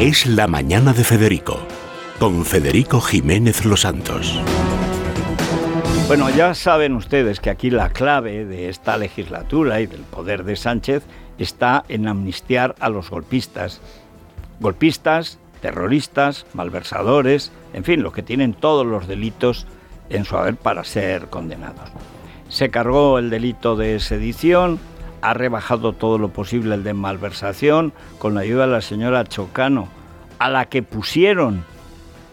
Es 0.00 0.26
la 0.26 0.46
mañana 0.46 0.92
de 0.92 1.02
Federico, 1.02 1.58
con 2.20 2.44
Federico 2.44 3.00
Jiménez 3.00 3.64
Los 3.64 3.80
Santos. 3.80 4.40
Bueno, 6.06 6.30
ya 6.30 6.54
saben 6.54 6.94
ustedes 6.94 7.40
que 7.40 7.50
aquí 7.50 7.68
la 7.68 7.90
clave 7.90 8.44
de 8.44 8.68
esta 8.68 8.96
legislatura 8.96 9.80
y 9.80 9.88
del 9.88 10.02
poder 10.02 10.44
de 10.44 10.54
Sánchez 10.54 11.02
está 11.36 11.84
en 11.88 12.06
amnistiar 12.06 12.76
a 12.78 12.90
los 12.90 13.10
golpistas. 13.10 13.80
Golpistas, 14.60 15.40
terroristas, 15.60 16.46
malversadores, 16.54 17.50
en 17.72 17.82
fin, 17.82 18.04
los 18.04 18.12
que 18.12 18.22
tienen 18.22 18.54
todos 18.54 18.86
los 18.86 19.08
delitos 19.08 19.66
en 20.10 20.24
su 20.24 20.36
haber 20.36 20.54
para 20.54 20.84
ser 20.84 21.26
condenados. 21.26 21.90
Se 22.48 22.70
cargó 22.70 23.18
el 23.18 23.30
delito 23.30 23.74
de 23.74 23.98
sedición, 23.98 24.78
ha 25.22 25.34
rebajado 25.34 25.92
todo 25.92 26.18
lo 26.18 26.28
posible 26.30 26.74
el 26.74 26.84
de 26.84 26.94
malversación 26.94 27.92
con 28.18 28.34
la 28.34 28.40
ayuda 28.40 28.66
de 28.66 28.72
la 28.72 28.80
señora 28.80 29.24
Chocano, 29.24 29.88
a 30.38 30.48
la 30.48 30.66
que 30.66 30.82
pusieron 30.82 31.64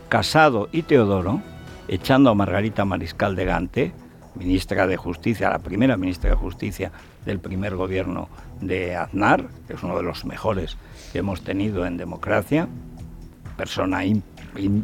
Casado 0.10 0.70
y 0.72 0.84
Teodoro, 0.84 1.42
echando 1.88 2.30
a 2.30 2.36
Margarita 2.36 2.86
Mariscal 2.86 3.36
de 3.36 3.46
Gante, 3.46 3.94
ministra 4.36 4.88
de 4.88 4.98
Justicia, 4.98 5.50
la 5.50 5.60
primera 5.60 5.98
ministra 5.98 6.30
de 6.30 6.36
Justicia 6.36 6.92
del 7.26 7.40
primer 7.40 7.76
gobierno 7.76 8.30
de 8.62 8.96
Aznar, 8.96 9.46
que 9.68 9.74
es 9.74 9.84
uno 9.84 9.98
de 9.98 10.04
los 10.04 10.26
mejores 10.26 10.78
que 11.12 11.20
hemos 11.20 11.42
tenido 11.42 11.86
en 11.86 11.98
democracia, 11.98 12.68
persona, 13.58 14.02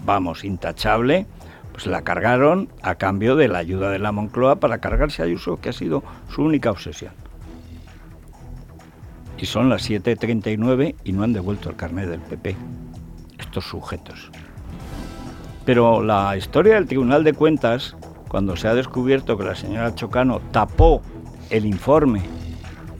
vamos, 0.05 0.43
intachable, 0.43 1.27
pues 1.71 1.87
la 1.87 2.01
cargaron 2.01 2.69
a 2.81 2.95
cambio 2.95 3.35
de 3.35 3.47
la 3.47 3.59
ayuda 3.59 3.89
de 3.89 3.99
la 3.99 4.11
Moncloa 4.11 4.57
para 4.57 4.79
cargarse 4.79 5.21
a 5.21 5.25
Ayuso, 5.25 5.57
que 5.61 5.69
ha 5.69 5.73
sido 5.73 6.03
su 6.29 6.43
única 6.43 6.71
obsesión. 6.71 7.20
Y 9.41 9.47
son 9.47 9.69
las 9.69 9.89
7.39 9.89 10.95
y 11.03 11.11
no 11.13 11.23
han 11.23 11.33
devuelto 11.33 11.69
el 11.71 11.75
carnet 11.75 12.07
del 12.07 12.19
PP, 12.19 12.55
estos 13.39 13.65
sujetos. 13.65 14.29
Pero 15.65 16.03
la 16.03 16.37
historia 16.37 16.75
del 16.75 16.85
Tribunal 16.85 17.23
de 17.23 17.33
Cuentas, 17.33 17.95
cuando 18.27 18.55
se 18.55 18.67
ha 18.67 18.75
descubierto 18.75 19.39
que 19.39 19.43
la 19.43 19.55
señora 19.55 19.95
Chocano 19.95 20.41
tapó 20.51 21.01
el 21.49 21.65
informe 21.65 22.21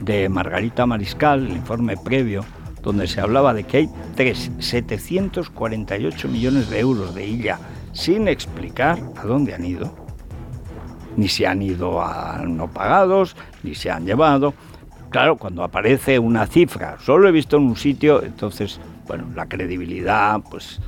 de 0.00 0.28
Margarita 0.28 0.84
Mariscal, 0.84 1.46
el 1.46 1.52
informe 1.52 1.96
previo, 1.96 2.44
donde 2.82 3.06
se 3.06 3.20
hablaba 3.20 3.54
de 3.54 3.62
que 3.62 3.76
hay 3.76 3.88
748 4.58 6.28
millones 6.28 6.68
de 6.70 6.80
euros 6.80 7.14
de 7.14 7.24
ella 7.24 7.60
sin 7.92 8.26
explicar 8.26 8.98
a 9.16 9.22
dónde 9.26 9.54
han 9.54 9.64
ido. 9.64 9.94
Ni 11.16 11.28
se 11.28 11.46
han 11.46 11.62
ido 11.62 12.02
a 12.02 12.42
no 12.44 12.68
pagados, 12.68 13.36
ni 13.62 13.76
se 13.76 13.92
han 13.92 14.04
llevado. 14.06 14.54
Claro, 15.12 15.36
cuando 15.36 15.62
aparece 15.62 16.18
una 16.18 16.46
cifra, 16.46 16.96
solo 16.98 17.28
he 17.28 17.32
visto 17.32 17.58
en 17.58 17.64
un 17.64 17.76
sitio, 17.76 18.22
entonces, 18.22 18.80
bueno, 19.06 19.26
la 19.34 19.46
credibilidad 19.46 20.40
pues 20.50 20.80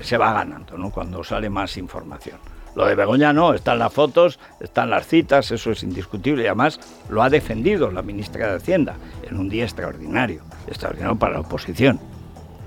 se 0.00 0.16
va 0.16 0.32
ganando, 0.32 0.78
¿no? 0.78 0.90
Cuando 0.90 1.24
sale 1.24 1.50
más 1.50 1.76
información. 1.76 2.38
Lo 2.76 2.86
de 2.86 2.94
Begoña 2.94 3.32
no, 3.32 3.54
están 3.54 3.80
las 3.80 3.92
fotos, 3.92 4.38
están 4.60 4.88
las 4.88 5.08
citas, 5.08 5.50
eso 5.50 5.72
es 5.72 5.82
indiscutible 5.82 6.44
y 6.44 6.46
además 6.46 6.78
lo 7.08 7.24
ha 7.24 7.28
defendido 7.28 7.90
la 7.90 8.02
ministra 8.02 8.50
de 8.50 8.56
Hacienda 8.56 8.94
en 9.28 9.36
un 9.36 9.48
día 9.48 9.64
extraordinario, 9.64 10.42
extraordinario 10.68 11.18
para 11.18 11.32
la 11.32 11.40
oposición. 11.40 11.98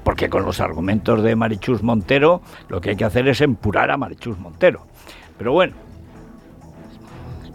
Porque 0.03 0.29
con 0.29 0.43
los 0.43 0.59
argumentos 0.59 1.23
de 1.23 1.33
Marichus 1.33 1.81
Montero 1.81 2.41
lo 2.67 2.81
que 2.81 2.89
hay 2.89 2.95
que 2.97 3.05
hacer 3.05 3.25
es 3.29 3.39
empurar 3.39 3.89
a 3.89 3.95
Marichus 3.95 4.37
Montero. 4.37 4.81
Pero 5.37 5.53
bueno, 5.53 5.75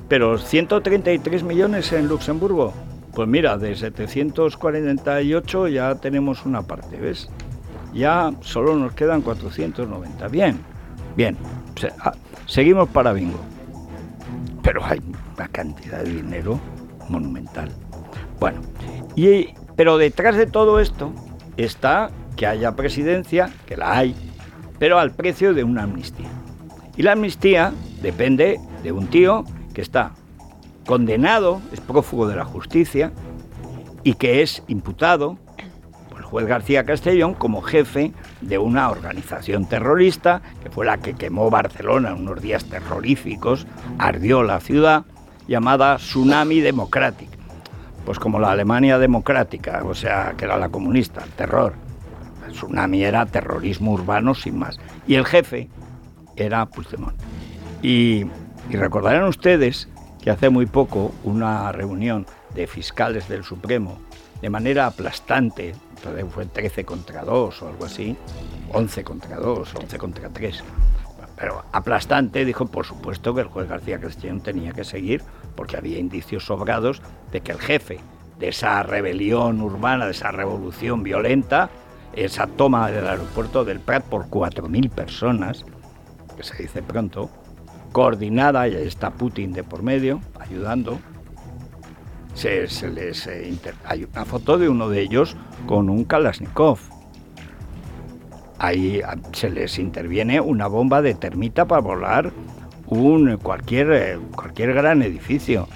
pero 0.08 0.38
133 0.38 1.42
millones 1.42 1.92
en 1.92 2.08
Luxemburgo. 2.08 2.72
Pues 3.14 3.28
mira, 3.28 3.56
de 3.56 3.76
748 3.76 5.68
ya 5.68 5.94
tenemos 5.94 6.44
una 6.44 6.62
parte, 6.62 6.96
¿ves? 6.96 7.30
Ya 7.92 8.32
solo 8.40 8.74
nos 8.74 8.92
quedan 8.94 9.22
490. 9.22 10.26
Bien, 10.28 10.58
bien. 11.16 11.36
Ah, 12.00 12.12
seguimos 12.46 12.88
para 12.88 13.12
bingo. 13.12 13.38
Pero 14.62 14.84
hay 14.84 15.00
una 15.36 15.48
cantidad 15.48 16.02
de 16.02 16.10
dinero 16.10 16.58
monumental. 17.08 17.70
Bueno, 18.40 18.62
y, 19.14 19.50
pero 19.76 19.96
detrás 19.96 20.36
de 20.36 20.46
todo 20.46 20.80
esto 20.80 21.12
está 21.56 22.10
que 22.36 22.48
haya 22.48 22.74
presidencia, 22.74 23.50
que 23.66 23.76
la 23.76 23.96
hay, 23.96 24.16
pero 24.80 24.98
al 24.98 25.12
precio 25.12 25.54
de 25.54 25.62
una 25.62 25.84
amnistía. 25.84 26.30
Y 26.96 27.02
la 27.02 27.12
amnistía 27.12 27.72
depende 28.02 28.58
de 28.82 28.90
un 28.90 29.06
tío 29.06 29.44
que 29.72 29.82
está 29.82 30.12
condenado, 30.86 31.60
es 31.72 31.80
prófugo 31.80 32.26
de 32.26 32.36
la 32.36 32.44
justicia 32.44 33.12
y 34.02 34.14
que 34.14 34.42
es 34.42 34.62
imputado 34.68 35.38
por 36.10 36.18
el 36.18 36.24
juez 36.24 36.46
García 36.46 36.84
Castellón 36.84 37.34
como 37.34 37.62
jefe 37.62 38.12
de 38.40 38.58
una 38.58 38.90
organización 38.90 39.66
terrorista 39.66 40.42
que 40.62 40.70
fue 40.70 40.86
la 40.86 40.98
que 40.98 41.14
quemó 41.14 41.50
Barcelona 41.50 42.10
en 42.10 42.20
unos 42.20 42.42
días 42.42 42.66
terroríficos, 42.66 43.66
ardió 43.98 44.42
la 44.42 44.60
ciudad, 44.60 45.04
llamada 45.48 45.96
Tsunami 45.96 46.60
Democratic. 46.60 47.28
Pues 48.04 48.18
como 48.18 48.38
la 48.38 48.50
Alemania 48.50 48.98
democrática, 48.98 49.82
o 49.84 49.94
sea, 49.94 50.34
que 50.36 50.44
era 50.44 50.58
la 50.58 50.68
comunista, 50.68 51.24
el 51.24 51.30
terror 51.30 51.74
tsunami 52.54 53.04
era 53.04 53.26
terrorismo 53.26 53.92
urbano 53.92 54.34
sin 54.34 54.58
más. 54.58 54.78
Y 55.06 55.16
el 55.16 55.26
jefe 55.26 55.68
era 56.36 56.66
Puigdemont. 56.66 57.16
Y 57.82 58.24
recordarán 58.70 59.24
ustedes 59.24 59.88
que 60.24 60.30
hace 60.30 60.48
muy 60.48 60.64
poco 60.64 61.14
una 61.22 61.70
reunión 61.70 62.24
de 62.54 62.66
fiscales 62.66 63.28
del 63.28 63.44
Supremo, 63.44 63.98
de 64.40 64.48
manera 64.48 64.86
aplastante, 64.86 65.74
fue 66.30 66.46
13 66.46 66.86
contra 66.86 67.22
2 67.24 67.60
o 67.62 67.68
algo 67.68 67.84
así, 67.84 68.16
11 68.72 69.04
contra 69.04 69.36
2, 69.36 69.74
11 69.74 69.98
contra 69.98 70.30
3, 70.30 70.64
pero 71.36 71.62
aplastante 71.72 72.46
dijo, 72.46 72.64
por 72.64 72.86
supuesto, 72.86 73.34
que 73.34 73.42
el 73.42 73.48
juez 73.48 73.68
García 73.68 74.00
Castellón 74.00 74.40
tenía 74.40 74.72
que 74.72 74.84
seguir, 74.84 75.22
porque 75.54 75.76
había 75.76 75.98
indicios 75.98 76.46
sobrados 76.46 77.02
de 77.30 77.42
que 77.42 77.52
el 77.52 77.58
jefe 77.58 78.00
de 78.38 78.48
esa 78.48 78.82
rebelión 78.82 79.60
urbana, 79.60 80.06
de 80.06 80.12
esa 80.12 80.30
revolución 80.30 81.02
violenta, 81.02 81.68
esa 82.14 82.46
toma 82.46 82.90
del 82.90 83.06
aeropuerto 83.06 83.62
del 83.62 83.78
Prat 83.78 84.02
por 84.04 84.30
4.000 84.30 84.88
personas, 84.88 85.66
que 86.34 86.42
se 86.42 86.62
dice 86.62 86.82
pronto, 86.82 87.28
coordinada, 87.94 88.66
y 88.66 88.74
ahí 88.74 88.88
está 88.88 89.10
Putin 89.10 89.52
de 89.52 89.62
por 89.62 89.84
medio, 89.84 90.20
ayudando. 90.40 90.98
Se, 92.34 92.66
les, 92.90 93.28
eh, 93.28 93.54
hay 93.84 94.02
una 94.12 94.24
foto 94.24 94.58
de 94.58 94.68
uno 94.68 94.88
de 94.88 95.00
ellos 95.00 95.36
con 95.66 95.88
un 95.88 96.04
Kalashnikov. 96.04 96.80
Ahí 98.58 99.00
ah, 99.06 99.14
se 99.32 99.48
les 99.48 99.78
interviene 99.78 100.40
una 100.40 100.66
bomba 100.66 101.02
de 101.02 101.14
termita 101.14 101.66
para 101.66 101.80
volar 101.82 102.32
un, 102.88 103.36
cualquier, 103.36 103.92
eh, 103.92 104.18
cualquier 104.34 104.74
gran 104.74 105.00
edificio. 105.00 105.68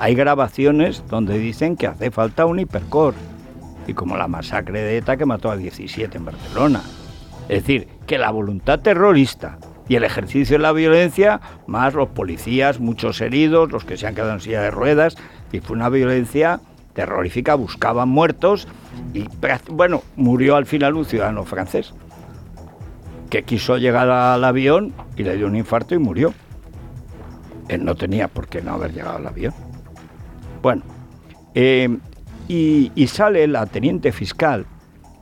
Hay 0.00 0.16
grabaciones 0.16 1.04
donde 1.08 1.38
dicen 1.38 1.76
que 1.76 1.86
hace 1.86 2.10
falta 2.10 2.46
un 2.46 2.58
hipercore 2.58 3.16
y 3.86 3.94
como 3.94 4.16
la 4.16 4.26
masacre 4.26 4.82
de 4.82 4.96
ETA 4.96 5.16
que 5.16 5.24
mató 5.24 5.52
a 5.52 5.56
17 5.56 6.18
en 6.18 6.24
Barcelona. 6.24 6.82
Es 7.48 7.62
decir, 7.62 7.86
que 8.08 8.18
la 8.18 8.32
voluntad 8.32 8.80
terrorista 8.80 9.58
y 9.90 9.96
el 9.96 10.04
ejercicio 10.04 10.56
de 10.56 10.62
la 10.62 10.70
violencia, 10.70 11.40
más 11.66 11.94
los 11.94 12.10
policías, 12.10 12.78
muchos 12.78 13.20
heridos, 13.20 13.72
los 13.72 13.84
que 13.84 13.96
se 13.96 14.06
han 14.06 14.14
quedado 14.14 14.34
en 14.34 14.40
silla 14.40 14.62
de 14.62 14.70
ruedas, 14.70 15.16
y 15.50 15.58
fue 15.58 15.74
una 15.74 15.88
violencia 15.88 16.60
terrorífica, 16.92 17.56
buscaban 17.56 18.08
muertos 18.08 18.68
y, 19.12 19.24
bueno, 19.68 20.04
murió 20.14 20.54
al 20.54 20.66
final 20.66 20.94
un 20.94 21.04
ciudadano 21.04 21.44
francés 21.44 21.92
que 23.30 23.42
quiso 23.42 23.78
llegar 23.78 24.08
al 24.08 24.44
avión 24.44 24.94
y 25.16 25.24
le 25.24 25.36
dio 25.36 25.48
un 25.48 25.56
infarto 25.56 25.96
y 25.96 25.98
murió. 25.98 26.34
Él 27.66 27.84
no 27.84 27.96
tenía 27.96 28.28
por 28.28 28.46
qué 28.46 28.62
no 28.62 28.74
haber 28.74 28.92
llegado 28.92 29.16
al 29.16 29.26
avión. 29.26 29.54
Bueno, 30.62 30.82
eh, 31.56 31.98
y, 32.46 33.06
sale 33.08 33.48
la 33.48 33.66
teniente 33.66 34.12
fiscal, 34.12 34.66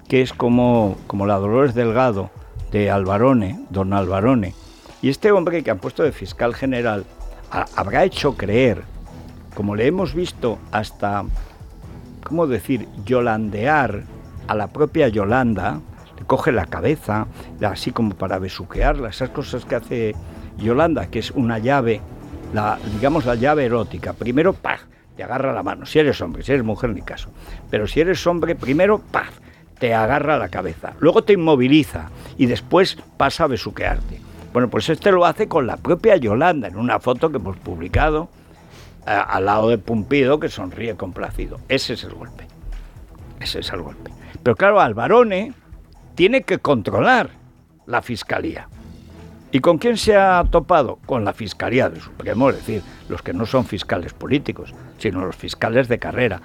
que 0.09 0.21
es 0.21 0.35
como, 0.35 0.99
como 1.07 1.25
la 1.25 1.39
Dolores 1.39 1.75
Delgado 1.75 2.31
de 2.71 2.91
Alvarone, 2.91 3.61
don 3.71 3.93
Alvarone. 3.93 4.55
Y 5.01 5.09
este 5.09 5.31
hombre 5.31 5.63
que 5.63 5.71
han 5.71 5.79
puesto 5.79 6.03
de 6.03 6.13
fiscal 6.13 6.55
general 6.55 7.05
habrá 7.51 8.05
hecho 8.05 8.37
creer, 8.37 8.83
como 9.55 9.75
le 9.77 9.87
hemos 9.87 10.15
visto 10.15 10.59
hasta, 10.73 11.25
¿cómo 12.25 12.47
decir?, 12.47 12.89
yolandear 13.05 14.05
a 14.47 14.55
la 14.55 14.69
propia 14.69 15.09
Yolanda, 15.09 15.81
le 16.19 16.25
coge 16.27 16.53
la 16.53 16.67
cabeza, 16.67 17.27
así 17.63 17.93
como 17.93 18.15
para 18.15 18.39
besuquearla, 18.39 19.11
esas 19.11 19.31
cosas 19.31 19.65
que 19.65 19.77
hace 19.77 20.15
Yolanda, 20.59 21.07
que 21.07 21.21
es 21.21 21.31
una 21.31 21.59
llave, 21.59 22.01
la, 22.53 22.79
digamos 22.95 23.25
la 23.25 23.37
llave 23.37 23.67
erótica. 23.67 24.13
Primero, 24.13 24.53
¡pah! 24.53 24.79
te 25.17 25.25
agarra 25.25 25.53
la 25.53 25.65
mano. 25.65 25.85
Si 25.85 25.99
eres 25.99 26.21
hombre, 26.21 26.45
si 26.45 26.53
eres 26.53 26.65
mujer, 26.65 26.91
ni 26.91 27.03
caso. 27.03 27.31
Pero 27.71 27.89
si 27.89 28.01
eres 28.01 28.25
hombre, 28.27 28.55
primero, 28.55 28.99
¡paf! 29.11 29.41
te 29.79 29.93
agarra 29.93 30.39
la 30.39 30.49
cabeza. 30.49 30.95
Luego 31.01 31.23
te 31.25 31.33
inmoviliza 31.33 32.11
y 32.37 32.47
después 32.47 32.99
pasa 33.17 33.45
a 33.45 33.47
besuquearte. 33.49 34.21
Bueno, 34.53 34.69
pues 34.69 34.89
este 34.89 35.13
lo 35.13 35.25
hace 35.25 35.49
con 35.49 35.67
la 35.67 35.77
propia 35.77 36.17
Yolanda 36.17 36.69
en 36.69 36.77
una 36.77 37.01
foto 37.01 37.31
que 37.31 37.37
hemos 37.37 37.57
publicado 37.59 38.29
al 39.05 39.47
lado 39.47 39.69
de 39.69 39.79
Pumpido 39.79 40.39
que 40.39 40.49
sonríe 40.49 40.95
complacido. 40.97 41.61
Ese 41.69 41.95
es 41.95 42.05
el 42.05 42.15
golpe. 42.15 42.47
Ese 43.41 43.61
es 43.61 43.73
el 43.73 43.83
golpe. 43.83 44.11
Pero 44.43 44.57
claro, 44.57 44.81
Alvarone 44.81 45.53
tiene 46.15 46.43
que 46.43 46.59
controlar 46.59 47.31
la 47.87 48.03
Fiscalía. 48.03 48.69
¿Y 49.51 49.61
con 49.61 49.79
quién 49.79 49.97
se 49.97 50.17
ha 50.17 50.45
topado? 50.51 50.99
Con 51.07 51.25
la 51.25 51.33
Fiscalía 51.33 51.89
del 51.89 52.03
Supremo, 52.03 52.51
es 52.51 52.57
decir, 52.57 52.83
los 53.09 53.23
que 53.23 53.33
no 53.33 53.47
son 53.47 53.65
fiscales 53.65 54.13
políticos, 54.13 54.75
sino 54.99 55.25
los 55.25 55.37
fiscales 55.37 55.89
de 55.89 55.99
carrera. 55.99 56.43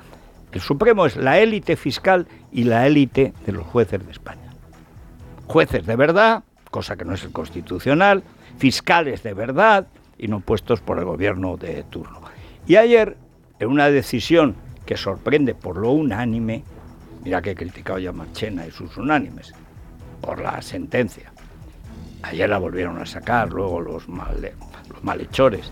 El 0.54 0.62
Supremo 0.62 1.06
es 1.06 1.18
la 1.18 1.40
élite 1.40 1.76
fiscal 1.76 2.28
y 2.52 2.64
la 2.64 2.88
élite 2.88 3.34
de 3.46 3.52
los 3.52 3.66
jueces 3.66 4.06
de 4.06 4.12
España. 4.12 4.54
Jueces 5.48 5.86
de 5.86 5.96
verdad, 5.98 6.44
cosa 6.74 6.96
que 6.96 7.06
no 7.06 7.14
es 7.14 7.24
el 7.24 7.32
constitucional, 7.32 8.24
fiscales 8.58 9.22
de 9.22 9.36
verdad 9.36 9.86
y 10.18 10.28
no 10.28 10.40
puestos 10.40 10.82
por 10.82 10.98
el 10.98 11.06
gobierno 11.06 11.56
de 11.56 11.84
turno. 11.84 12.20
Y 12.66 12.78
ayer, 12.78 13.16
en 13.60 13.68
una 13.70 13.92
decisión 13.92 14.56
que 14.84 14.98
sorprende 14.98 15.54
por 15.54 15.78
lo 15.78 15.92
unánime, 15.92 16.64
mira 17.24 17.44
que 17.44 17.52
he 17.52 17.56
criticado 17.56 18.00
ya 18.00 18.12
Marchena 18.12 18.66
y 18.66 18.72
sus 18.72 18.98
unánimes, 18.98 19.54
por 20.20 20.42
la 20.42 20.60
sentencia, 20.64 21.32
Ayer 22.24 22.50
la 22.50 22.58
volvieron 22.58 22.98
a 23.00 23.06
sacar, 23.06 23.52
luego 23.52 23.82
los, 23.82 24.08
los 24.08 25.04
malhechores. 25.04 25.70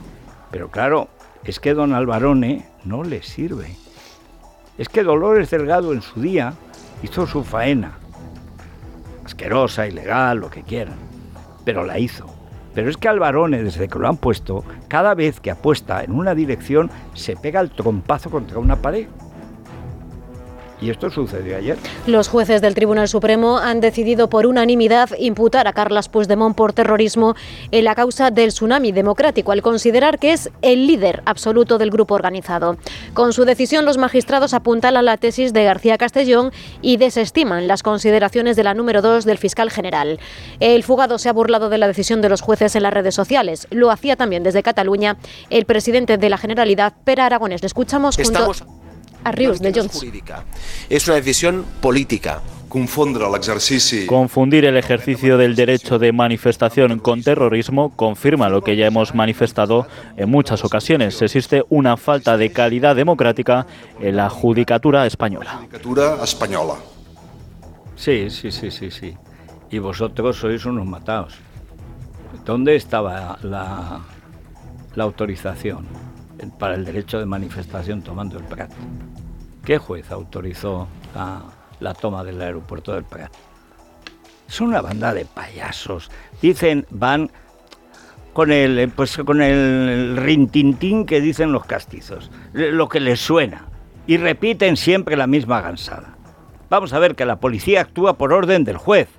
Pero 0.52 0.70
claro, 0.70 1.08
es 1.46 1.62
que 1.62 1.74
don 1.74 1.94
Alvarone 1.94 2.66
no 2.84 3.04
le 3.06 3.24
sirve. 3.24 3.78
Es 4.78 4.90
que 4.90 5.02
Dolores 5.02 5.50
Delgado 5.50 5.94
en 5.94 6.02
su 6.02 6.22
día 6.22 6.54
hizo 7.04 7.26
su 7.26 7.46
faena. 7.46 7.94
Asquerosa, 9.26 9.88
ilegal, 9.88 10.40
lo 10.40 10.50
que 10.50 10.64
quieran. 10.64 10.98
Pero 11.66 11.86
la 11.86 12.00
hizo. 12.00 12.26
Pero 12.74 12.90
es 12.90 12.98
que 12.98 13.10
Alvarone, 13.10 13.64
desde 13.64 13.88
que 13.88 14.00
lo 14.00 14.08
han 14.08 14.18
puesto, 14.18 14.64
cada 14.88 15.14
vez 15.14 15.40
que 15.40 15.52
apuesta 15.52 16.04
en 16.04 16.14
una 16.14 16.34
dirección, 16.34 16.90
se 17.14 17.36
pega 17.36 17.60
el 17.60 17.72
trompazo 17.72 18.30
contra 18.30 18.60
una 18.60 18.82
pared. 18.82 19.08
Y 20.82 20.90
esto 20.90 21.12
sucedió 21.12 21.58
ayer. 21.58 21.78
Los 22.08 22.28
jueces 22.28 22.60
del 22.62 22.74
Tribunal 22.74 23.08
Supremo 23.08 23.60
han 23.60 23.82
decidido 23.82 24.30
por 24.30 24.48
unanimidad 24.48 25.10
imputar 25.20 25.68
a 25.68 25.74
Carlas 25.74 26.10
Puigdemont 26.10 26.56
por 26.56 26.74
terrorismo 26.74 27.36
en 27.70 27.86
la 27.86 27.94
causa 27.94 28.32
del 28.32 28.50
tsunami 28.50 28.92
democrático, 28.92 29.52
al 29.52 29.62
considerar 29.62 30.18
que 30.18 30.34
es 30.34 30.50
el 30.64 30.88
líder 30.88 31.22
absoluto 31.26 31.78
del 31.78 31.92
grupo 31.92 32.16
organizado. 32.16 32.78
Con 33.14 33.32
su 33.32 33.46
decisión, 33.46 33.86
los 33.86 34.00
magistrados 34.00 34.56
apuntalan 34.56 35.06
la 35.06 35.18
tesis 35.18 35.54
de 35.54 35.64
García 35.64 36.00
Castellón 36.00 36.52
y 36.82 36.98
desestiman 36.98 37.68
las 37.68 37.84
consideraciones 37.84 38.56
de 38.56 38.64
la 38.64 38.74
número 38.74 39.04
2 39.04 39.26
del 39.26 39.38
fiscal 39.38 39.70
general. 39.70 40.20
El 40.60 40.84
fugado 40.84 41.20
se 41.20 41.30
ha 41.30 41.34
burlado 41.34 41.70
de 41.70 41.78
la 41.78 41.88
decisión 41.88 42.22
de 42.22 42.30
los 42.30 42.42
jueces 42.42 42.76
en 42.76 42.84
las 42.84 42.94
redes 42.94 43.14
sociales. 43.14 43.68
Lo 43.70 43.92
hacía 43.92 44.16
también 44.16 44.42
desde 44.42 44.64
Cataluña 44.64 45.18
el 45.52 45.66
presidente 45.66 46.18
de 46.18 46.30
la 46.30 46.40
Generalidad, 46.40 46.94
Pera 47.04 47.28
Aragonés. 47.28 47.62
Le 47.62 47.68
escuchamos 47.68 48.16
junto 48.18 48.81
a 49.24 49.32
Rius 49.32 49.60
de 49.60 49.72
Jones. 49.74 50.02
Es 50.90 51.08
una 51.08 51.18
decisión 51.18 51.66
política. 51.82 52.42
Confundir 54.08 54.64
el 54.64 54.78
ejercicio 54.78 55.38
del 55.38 55.56
derecho 55.58 56.00
de 56.00 56.14
manifestación 56.14 57.00
con 57.00 57.22
terrorismo 57.22 57.94
confirma 57.98 58.48
lo 58.48 58.64
que 58.64 58.78
ya 58.78 58.88
hemos 58.88 59.14
manifestado 59.14 59.88
en 60.16 60.30
muchas 60.30 60.64
ocasiones. 60.64 61.22
Existe 61.22 61.66
una 61.68 61.98
falta 61.98 62.38
de 62.38 62.54
calidad 62.54 62.96
democrática 62.96 63.68
en 64.00 64.16
la 64.16 64.30
judicatura 64.30 65.06
española. 65.06 65.68
Sí, 67.98 68.30
sí, 68.30 68.52
sí, 68.52 68.72
sí, 68.72 68.90
sí. 68.90 69.18
Y 69.70 69.80
vosotros 69.80 70.38
sois 70.38 70.64
unos 70.64 70.86
matados. 70.86 71.36
¿Dónde 72.46 72.78
estaba 72.78 73.38
la, 73.44 74.00
la 74.96 75.04
autorización 75.04 76.11
para 76.50 76.76
el 76.76 76.86
derecho 76.86 77.20
de 77.20 77.26
manifestación 77.26 78.02
tomando 78.02 78.38
el 78.38 78.46
Prat? 78.46 78.72
¿Qué 79.64 79.78
juez 79.78 80.12
autorizó 80.12 80.88
la, 81.80 81.94
toma 81.94 82.24
del 82.24 82.42
aeropuerto 82.42 82.94
del 82.94 83.04
Prat? 83.04 83.32
Es 84.48 84.60
una 84.60 84.82
banda 84.82 85.14
de 85.14 85.26
payasos. 85.26 86.10
Dicen, 86.42 86.86
van 86.90 87.32
con 88.34 88.52
el, 88.52 88.90
pues 88.96 89.18
con 89.18 89.42
el 89.42 90.18
rintintín 90.18 91.06
que 91.06 91.22
dicen 91.22 91.52
los 91.52 91.66
castizos, 91.66 92.32
lo 92.54 92.90
que 92.90 93.00
les 93.00 93.20
suena, 93.20 93.66
y 94.08 94.18
repiten 94.18 94.78
siempre 94.78 95.16
la 95.16 95.28
misma 95.28 95.62
gansada. 95.62 96.16
Vamos 96.70 96.94
a 96.94 97.00
ver 97.00 97.16
que 97.16 97.26
la 97.26 97.40
policía 97.40 97.82
actúa 97.82 98.18
por 98.18 98.34
orden 98.34 98.64
del 98.64 98.78
juez, 98.78 99.10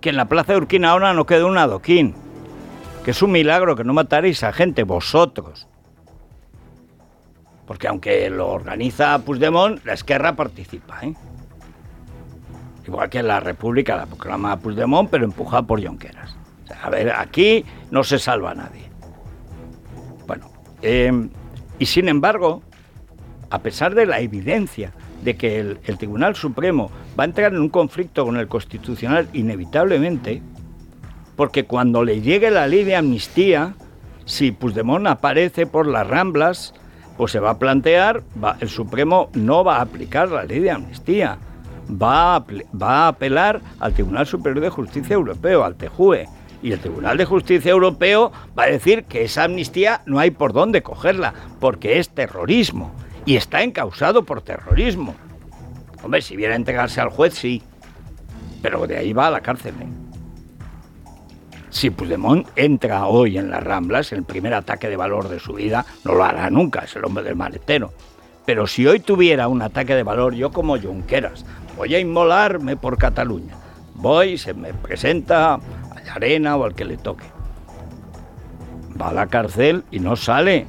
que 0.00 0.10
en 0.10 0.16
la 0.16 0.26
plaza 0.26 0.52
de 0.52 0.58
Urquinaona 0.58 1.14
no 1.14 1.26
quedó 1.26 1.48
un 1.48 1.58
adoquín, 1.58 2.14
que 3.04 3.10
es 3.12 3.22
un 3.22 3.32
milagro 3.32 3.74
que 3.76 3.84
no 3.84 3.94
mataréis 3.94 4.42
a 4.42 4.52
gente 4.52 4.82
vosotros, 4.82 5.66
porque 7.66 7.88
aunque 7.88 8.30
lo 8.30 8.48
organiza 8.48 9.18
Puigdemont, 9.18 9.84
la 9.84 9.94
Esquerra 9.94 10.36
participa. 10.36 11.00
¿eh? 11.02 11.14
Igual 12.86 13.10
que 13.10 13.22
la 13.22 13.40
República 13.40 13.96
la 13.96 14.06
proclama 14.06 14.58
Puigdemont, 14.58 15.10
pero 15.10 15.24
empujada 15.24 15.62
por 15.62 15.84
Jonqueras. 15.84 16.36
a 16.82 16.90
ver, 16.90 17.12
aquí 17.12 17.64
no 17.90 18.04
se 18.04 18.18
salva 18.18 18.52
a 18.52 18.54
nadie. 18.54 18.88
Bueno, 20.26 20.50
eh, 20.82 21.28
y 21.78 21.86
sin 21.86 22.08
embargo, 22.08 22.62
a 23.50 23.58
pesar 23.60 23.94
de 23.94 24.06
la 24.06 24.20
evidencia 24.20 24.92
de 25.22 25.36
que 25.36 25.58
el, 25.58 25.80
el, 25.84 25.98
Tribunal 25.98 26.36
Supremo 26.36 26.90
va 27.18 27.24
a 27.24 27.26
entrar 27.26 27.52
en 27.52 27.60
un 27.60 27.68
conflicto 27.68 28.24
con 28.24 28.36
el 28.36 28.46
Constitucional 28.46 29.28
inevitablemente, 29.32 30.40
porque 31.34 31.64
cuando 31.64 32.04
le 32.04 32.20
llegue 32.20 32.50
la 32.50 32.66
ley 32.68 32.84
de 32.84 32.96
amnistía, 32.96 33.74
si 34.24 34.52
Puigdemont 34.52 35.06
aparece 35.06 35.66
por 35.66 35.86
las 35.86 36.06
ramblas, 36.06 36.74
pues 37.16 37.32
se 37.32 37.40
va 37.40 37.50
a 37.50 37.58
plantear, 37.58 38.22
el 38.60 38.68
Supremo 38.68 39.30
no 39.34 39.64
va 39.64 39.78
a 39.78 39.82
aplicar 39.82 40.30
la 40.30 40.44
ley 40.44 40.60
de 40.60 40.70
amnistía, 40.70 41.38
va 41.90 42.36
a, 42.36 42.44
va 42.80 43.08
apelar 43.08 43.60
al 43.80 43.94
Tribunal 43.94 44.26
Superior 44.26 44.60
de 44.60 44.70
Justicia 44.70 45.14
Europeo, 45.14 45.64
al 45.64 45.76
TJUE. 45.76 46.28
Y 46.62 46.72
el 46.72 46.80
Tribunal 46.80 47.16
de 47.16 47.26
Justicia 47.26 47.70
Europeo 47.70 48.32
va 48.58 48.64
a 48.64 48.68
decir 48.68 49.04
que 49.04 49.24
esa 49.24 49.44
amnistía 49.44 50.00
no 50.06 50.18
hay 50.18 50.30
por 50.30 50.52
dónde 50.52 50.82
cogerla, 50.82 51.34
porque 51.60 51.98
es 51.98 52.08
terrorismo 52.08 52.92
y 53.24 53.36
está 53.36 53.62
encausado 53.62 54.24
por 54.24 54.40
terrorismo. 54.40 55.14
Hombre, 56.02 56.22
si 56.22 56.36
viene 56.36 56.54
a 56.54 56.56
entregarse 56.56 57.00
al 57.00 57.10
juez, 57.10 57.34
sí, 57.34 57.62
pero 58.62 58.86
de 58.86 58.96
ahí 58.96 59.12
va 59.12 59.26
a 59.26 59.30
la 59.30 59.40
cárcel. 59.40 59.74
¿eh? 59.80 60.05
Si 61.76 61.90
Puigdemont 61.90 62.48
entra 62.56 63.06
hoy 63.06 63.36
en 63.36 63.50
las 63.50 63.62
Ramblas, 63.62 64.10
el 64.12 64.22
primer 64.22 64.54
ataque 64.54 64.88
de 64.88 64.96
valor 64.96 65.28
de 65.28 65.38
su 65.38 65.52
vida, 65.52 65.84
no 66.04 66.14
lo 66.14 66.24
hará 66.24 66.48
nunca, 66.48 66.84
es 66.84 66.96
el 66.96 67.04
hombre 67.04 67.22
del 67.22 67.36
maletero. 67.36 67.92
Pero 68.46 68.66
si 68.66 68.86
hoy 68.86 69.00
tuviera 69.00 69.46
un 69.46 69.60
ataque 69.60 69.94
de 69.94 70.02
valor, 70.02 70.32
yo 70.32 70.50
como 70.50 70.80
Junqueras, 70.80 71.44
voy 71.76 71.94
a 71.94 72.00
inmolarme 72.00 72.78
por 72.78 72.96
Cataluña. 72.96 73.56
Voy, 73.94 74.38
se 74.38 74.54
me 74.54 74.72
presenta 74.72 75.52
a 75.52 75.60
Arena 76.14 76.56
o 76.56 76.64
al 76.64 76.74
que 76.74 76.86
le 76.86 76.96
toque. 76.96 77.26
Va 78.98 79.10
a 79.10 79.12
la 79.12 79.26
cárcel 79.26 79.84
y 79.90 80.00
no 80.00 80.16
sale, 80.16 80.66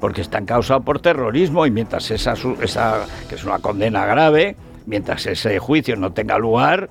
porque 0.00 0.22
está 0.22 0.38
encausado 0.38 0.80
por 0.80 1.02
terrorismo 1.02 1.66
y 1.66 1.70
mientras 1.70 2.10
esa, 2.10 2.32
esa, 2.62 3.04
que 3.28 3.34
es 3.34 3.44
una 3.44 3.58
condena 3.58 4.06
grave, 4.06 4.56
mientras 4.86 5.26
ese 5.26 5.58
juicio 5.58 5.96
no 5.96 6.14
tenga 6.14 6.38
lugar, 6.38 6.88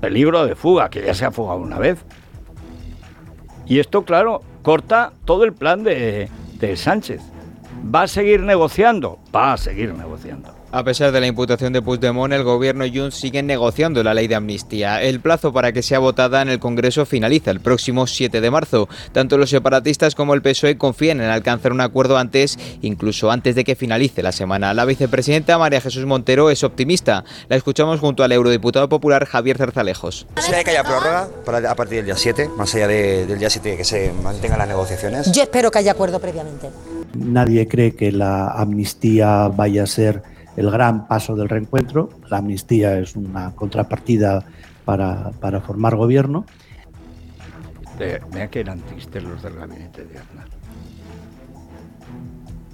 peligro 0.00 0.46
de 0.46 0.54
fuga, 0.54 0.88
que 0.88 1.04
ya 1.04 1.14
se 1.14 1.24
ha 1.24 1.32
fugado 1.32 1.58
una 1.58 1.80
vez. 1.80 1.98
Y 3.66 3.78
esto, 3.80 4.04
claro, 4.04 4.42
corta 4.62 5.12
todo 5.24 5.44
el 5.44 5.52
plan 5.52 5.82
de, 5.82 6.28
de 6.58 6.76
Sánchez. 6.76 7.20
¿Va 7.94 8.02
a 8.02 8.08
seguir 8.08 8.40
negociando? 8.42 9.18
Va 9.34 9.52
a 9.52 9.56
seguir 9.56 9.94
negociando. 9.94 10.55
A 10.72 10.82
pesar 10.82 11.12
de 11.12 11.20
la 11.20 11.26
imputación 11.28 11.72
de 11.72 11.80
Puigdemont, 11.80 12.32
el 12.32 12.42
gobierno 12.42 12.84
y 12.84 12.96
Junts 12.96 13.14
siguen 13.14 13.46
negociando 13.46 14.02
la 14.02 14.14
ley 14.14 14.26
de 14.26 14.34
amnistía. 14.34 15.00
El 15.00 15.20
plazo 15.20 15.52
para 15.52 15.72
que 15.72 15.80
sea 15.82 16.00
votada 16.00 16.42
en 16.42 16.48
el 16.48 16.58
Congreso 16.58 17.06
finaliza 17.06 17.52
el 17.52 17.60
próximo 17.60 18.06
7 18.06 18.40
de 18.40 18.50
marzo. 18.50 18.88
Tanto 19.12 19.38
los 19.38 19.50
separatistas 19.50 20.14
como 20.14 20.34
el 20.34 20.42
PSOE 20.42 20.76
confían 20.76 21.20
en 21.20 21.30
alcanzar 21.30 21.72
un 21.72 21.80
acuerdo 21.80 22.18
antes, 22.18 22.58
incluso 22.82 23.30
antes 23.30 23.54
de 23.54 23.64
que 23.64 23.76
finalice 23.76 24.22
la 24.22 24.32
semana. 24.32 24.74
La 24.74 24.84
vicepresidenta 24.84 25.56
María 25.56 25.80
Jesús 25.80 26.04
Montero 26.04 26.50
es 26.50 26.64
optimista. 26.64 27.24
La 27.48 27.56
escuchamos 27.56 28.00
junto 28.00 28.24
al 28.24 28.32
eurodiputado 28.32 28.88
popular 28.88 29.24
Javier 29.24 29.58
Zarzalejos. 29.58 30.26
¿Posible 30.34 30.64
que 30.64 30.70
haya 30.70 30.82
prórroga 30.82 31.28
a 31.70 31.74
partir 31.76 31.98
del 31.98 32.06
día 32.06 32.16
7, 32.16 32.50
más 32.56 32.74
allá 32.74 32.88
del 32.88 33.38
día 33.38 33.50
7 33.50 33.76
que 33.76 33.84
se 33.84 34.12
mantengan 34.22 34.58
las 34.58 34.68
negociaciones? 34.68 35.30
Yo 35.30 35.42
espero 35.42 35.70
que 35.70 35.78
haya 35.78 35.92
acuerdo 35.92 36.18
previamente. 36.18 36.70
Nadie 37.14 37.68
cree 37.68 37.94
que 37.94 38.10
la 38.12 38.48
amnistía 38.48 39.48
vaya 39.48 39.84
a 39.84 39.86
ser 39.86 40.35
el 40.56 40.70
gran 40.70 41.06
paso 41.06 41.36
del 41.36 41.48
reencuentro. 41.48 42.10
La 42.28 42.38
amnistía 42.38 42.98
es 42.98 43.16
una 43.16 43.54
contrapartida 43.54 44.44
para, 44.84 45.30
para 45.40 45.60
formar 45.60 45.96
gobierno. 45.96 46.46
Vea 47.98 48.48
que 48.48 48.60
eran 48.60 48.80
tristes 48.80 49.22
los 49.22 49.42
del 49.42 49.54
gabinete 49.54 50.04
de 50.04 50.18
Aznar. 50.18 50.48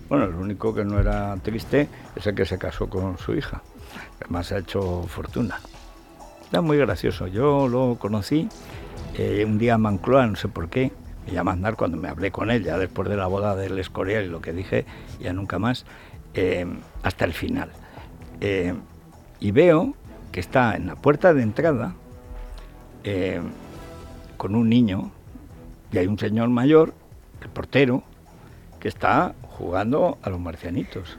Bueno, 0.09 0.27
el 0.27 0.35
único 0.35 0.75
que 0.75 0.85
no 0.85 0.99
era 0.99 1.37
triste 1.43 1.89
es 2.17 2.27
el 2.27 2.35
que 2.35 2.45
se 2.45 2.59
casó 2.59 2.89
con 2.89 3.17
su 3.19 3.35
hija. 3.35 3.63
Además 4.21 4.53
ha 4.53 4.59
hecho 4.59 5.05
fortuna. 5.05 5.61
Era 6.51 6.61
muy 6.61 6.77
gracioso. 6.77 7.29
Yo 7.29 7.67
lo 7.67 7.97
conocí 7.99 8.49
eh, 9.17 9.45
un 9.47 9.59
día 9.59 9.75
a 9.75 9.79
Mancloa, 9.79 10.27
no 10.27 10.37
sé 10.37 10.49
por 10.49 10.69
qué. 10.69 10.93
Me 11.27 11.33
llama 11.33 11.53
Aznar 11.53 11.77
cuando 11.77 11.97
me 11.97 12.09
hablé 12.09 12.31
con 12.31 12.51
él, 12.51 12.65
ya 12.65 12.77
después 12.79 13.09
de 13.09 13.17
la 13.17 13.27
boda 13.27 13.57
del 13.57 13.79
Escorial 13.79 14.25
y 14.25 14.29
lo 14.29 14.43
que 14.43 14.53
dije, 14.53 14.85
ya 15.21 15.33
nunca 15.33 15.59
más. 15.59 15.87
Eh, 16.35 16.67
hasta 17.03 17.25
el 17.25 17.33
final. 17.33 17.71
Eh, 18.41 18.75
y 19.41 19.51
veo 19.51 19.95
que 20.31 20.41
está 20.41 20.77
en 20.77 20.87
la 20.87 20.97
puerta 20.97 21.35
de 21.35 21.43
entrada 21.43 21.95
eh, 23.05 23.41
con 24.37 24.55
un 24.55 24.69
niño 24.69 25.11
y 25.93 25.99
hay 25.99 26.07
un 26.07 26.19
señor 26.19 26.49
mayor, 26.49 26.95
el 27.43 27.49
portero, 27.51 28.03
que 28.81 28.89
está 28.89 29.35
jugando 29.43 30.19
a 30.23 30.31
los 30.31 30.41
marcianitos. 30.41 31.19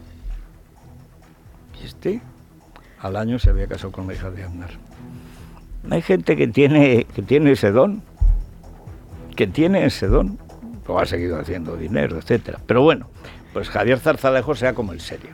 Y 1.81 1.85
este 1.85 2.21
al 2.99 3.17
año 3.17 3.37
se 3.37 3.49
había 3.49 3.67
casado 3.67 3.91
con 3.91 4.07
la 4.07 4.13
hija 4.13 4.31
de 4.31 4.43
Aznar. 4.43 4.71
Hay 5.89 6.01
gente 6.01 6.35
que 6.35 6.47
tiene, 6.47 7.05
que 7.13 7.21
tiene 7.21 7.51
ese 7.51 7.71
don, 7.71 8.01
que 9.35 9.45
tiene 9.45 9.85
ese 9.85 10.07
don, 10.07 10.39
lo 10.87 10.99
ha 10.99 11.05
seguido 11.05 11.39
haciendo 11.39 11.75
dinero, 11.75 12.17
etcétera. 12.17 12.59
Pero 12.65 12.81
bueno, 12.81 13.07
pues 13.53 13.69
Javier 13.69 13.99
Zarzalejo 13.99 14.55
sea 14.55 14.73
como 14.73 14.91
el 14.91 14.99
serio. 14.99 15.31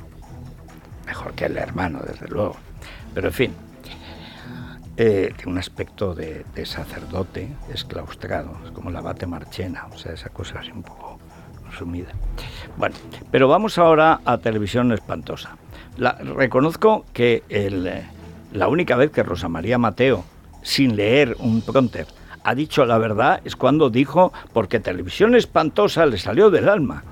Mejor 1.05 1.33
que 1.33 1.45
el 1.45 1.57
hermano, 1.57 2.01
desde 2.05 2.27
luego. 2.27 2.55
Pero 3.13 3.27
en 3.27 3.33
fin, 3.33 3.53
eh, 4.97 5.33
tiene 5.37 5.53
un 5.53 5.57
aspecto 5.57 6.13
de, 6.13 6.43
sacerdote 6.65 7.47
esclaustrado, 7.73 8.57
es 8.65 8.71
como 8.71 8.91
la 8.91 8.99
bate 8.99 9.25
marchena, 9.25 9.87
o 9.93 9.97
sea, 9.97 10.11
esa 10.11 10.27
cosa 10.27 10.59
así 10.59 10.71
un 10.71 10.83
poco 10.83 11.17
sumida. 11.77 12.09
Bueno, 12.75 12.95
pero 13.31 13.47
vamos 13.47 13.77
ahora 13.77 14.19
a 14.25 14.39
Televisión 14.39 14.91
Espantosa. 14.91 15.55
La, 15.97 16.11
reconozco 16.11 17.05
que 17.13 17.43
la 18.51 18.67
única 18.67 18.97
vez 18.97 19.11
que 19.11 19.23
Rosa 19.23 19.47
María 19.47 19.77
Mateo, 19.77 20.25
sin 20.63 20.97
leer 20.97 21.37
un 21.39 21.61
pronter, 21.61 22.07
ha 22.43 22.53
dicho 22.53 22.85
la 22.85 22.97
verdad 22.97 23.39
es 23.45 23.55
cuando 23.55 23.89
dijo 23.89 24.33
porque 24.51 24.81
Televisión 24.81 25.33
Espantosa 25.33 26.05
le 26.05 26.17
salió 26.17 26.49
del 26.49 26.67
alma. 26.67 27.03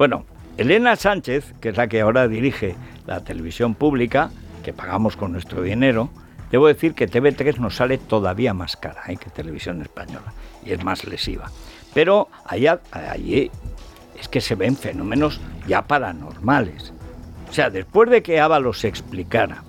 Bueno, 0.00 0.24
Elena 0.56 0.96
Sánchez, 0.96 1.52
que 1.60 1.68
es 1.68 1.76
la 1.76 1.86
que 1.86 2.00
ahora 2.00 2.26
dirige 2.26 2.74
la 3.06 3.22
televisión 3.22 3.74
pública, 3.74 4.30
que 4.64 4.72
pagamos 4.72 5.14
con 5.14 5.30
nuestro 5.30 5.60
dinero, 5.60 6.08
Debo 6.50 6.68
decir 6.68 6.94
que 6.94 7.06
TV3 7.06 7.58
nos 7.58 7.76
sale 7.76 7.98
todavía 7.98 8.54
más 8.54 8.78
cara 8.78 9.02
¿eh? 9.08 9.18
que 9.18 9.28
Televisión 9.28 9.82
Española 9.82 10.32
y 10.64 10.72
es 10.72 10.82
más 10.82 11.04
lesiva. 11.04 11.50
Pero 11.92 12.28
allá, 12.46 12.80
allí 12.92 13.50
es 14.18 14.28
que 14.28 14.40
se 14.40 14.54
ven 14.54 14.74
fenómenos 14.74 15.38
ya 15.68 15.82
paranormales. 15.82 16.94
O 17.50 17.52
sea, 17.52 17.68
después 17.68 18.08
de 18.08 18.22
que 18.22 18.40
Ábalos 18.40 18.84
explicara 18.84 19.64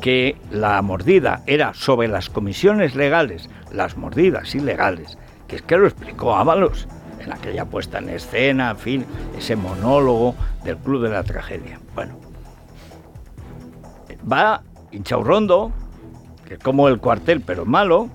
que 0.00 0.36
la 0.52 0.80
mordida 0.82 1.42
era 1.48 1.74
sobre 1.74 2.06
las 2.06 2.30
comisiones 2.30 2.94
legales, 2.94 3.50
las 3.72 3.96
mordidas 3.96 4.54
ilegales, 4.54 5.18
que 5.48 5.56
es 5.56 5.62
que 5.62 5.76
lo 5.76 5.88
explicó 5.88 6.36
Ábalos 6.36 6.86
en 7.24 7.32
aquella 7.32 7.64
puesta 7.64 7.98
en 7.98 8.10
escena, 8.10 8.70
en 8.70 8.78
fin, 8.78 9.06
ese 9.36 9.56
monólogo 9.56 10.34
del 10.64 10.76
Club 10.78 11.02
de 11.02 11.10
la 11.10 11.22
Tragedia. 11.22 11.80
Bueno, 11.94 12.16
va 14.30 14.62
Inchaurrondo, 14.92 15.72
que 16.46 16.58
como 16.58 16.88
el 16.88 16.98
cuartel 16.98 17.40
pero 17.40 17.64
malo, 17.64 18.08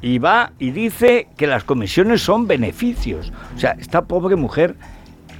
y 0.00 0.18
va 0.18 0.52
y 0.58 0.70
dice 0.70 1.28
que 1.36 1.46
las 1.46 1.64
comisiones 1.64 2.22
son 2.22 2.46
beneficios. 2.46 3.32
O 3.56 3.58
sea, 3.58 3.72
esta 3.72 4.04
pobre 4.04 4.36
mujer, 4.36 4.76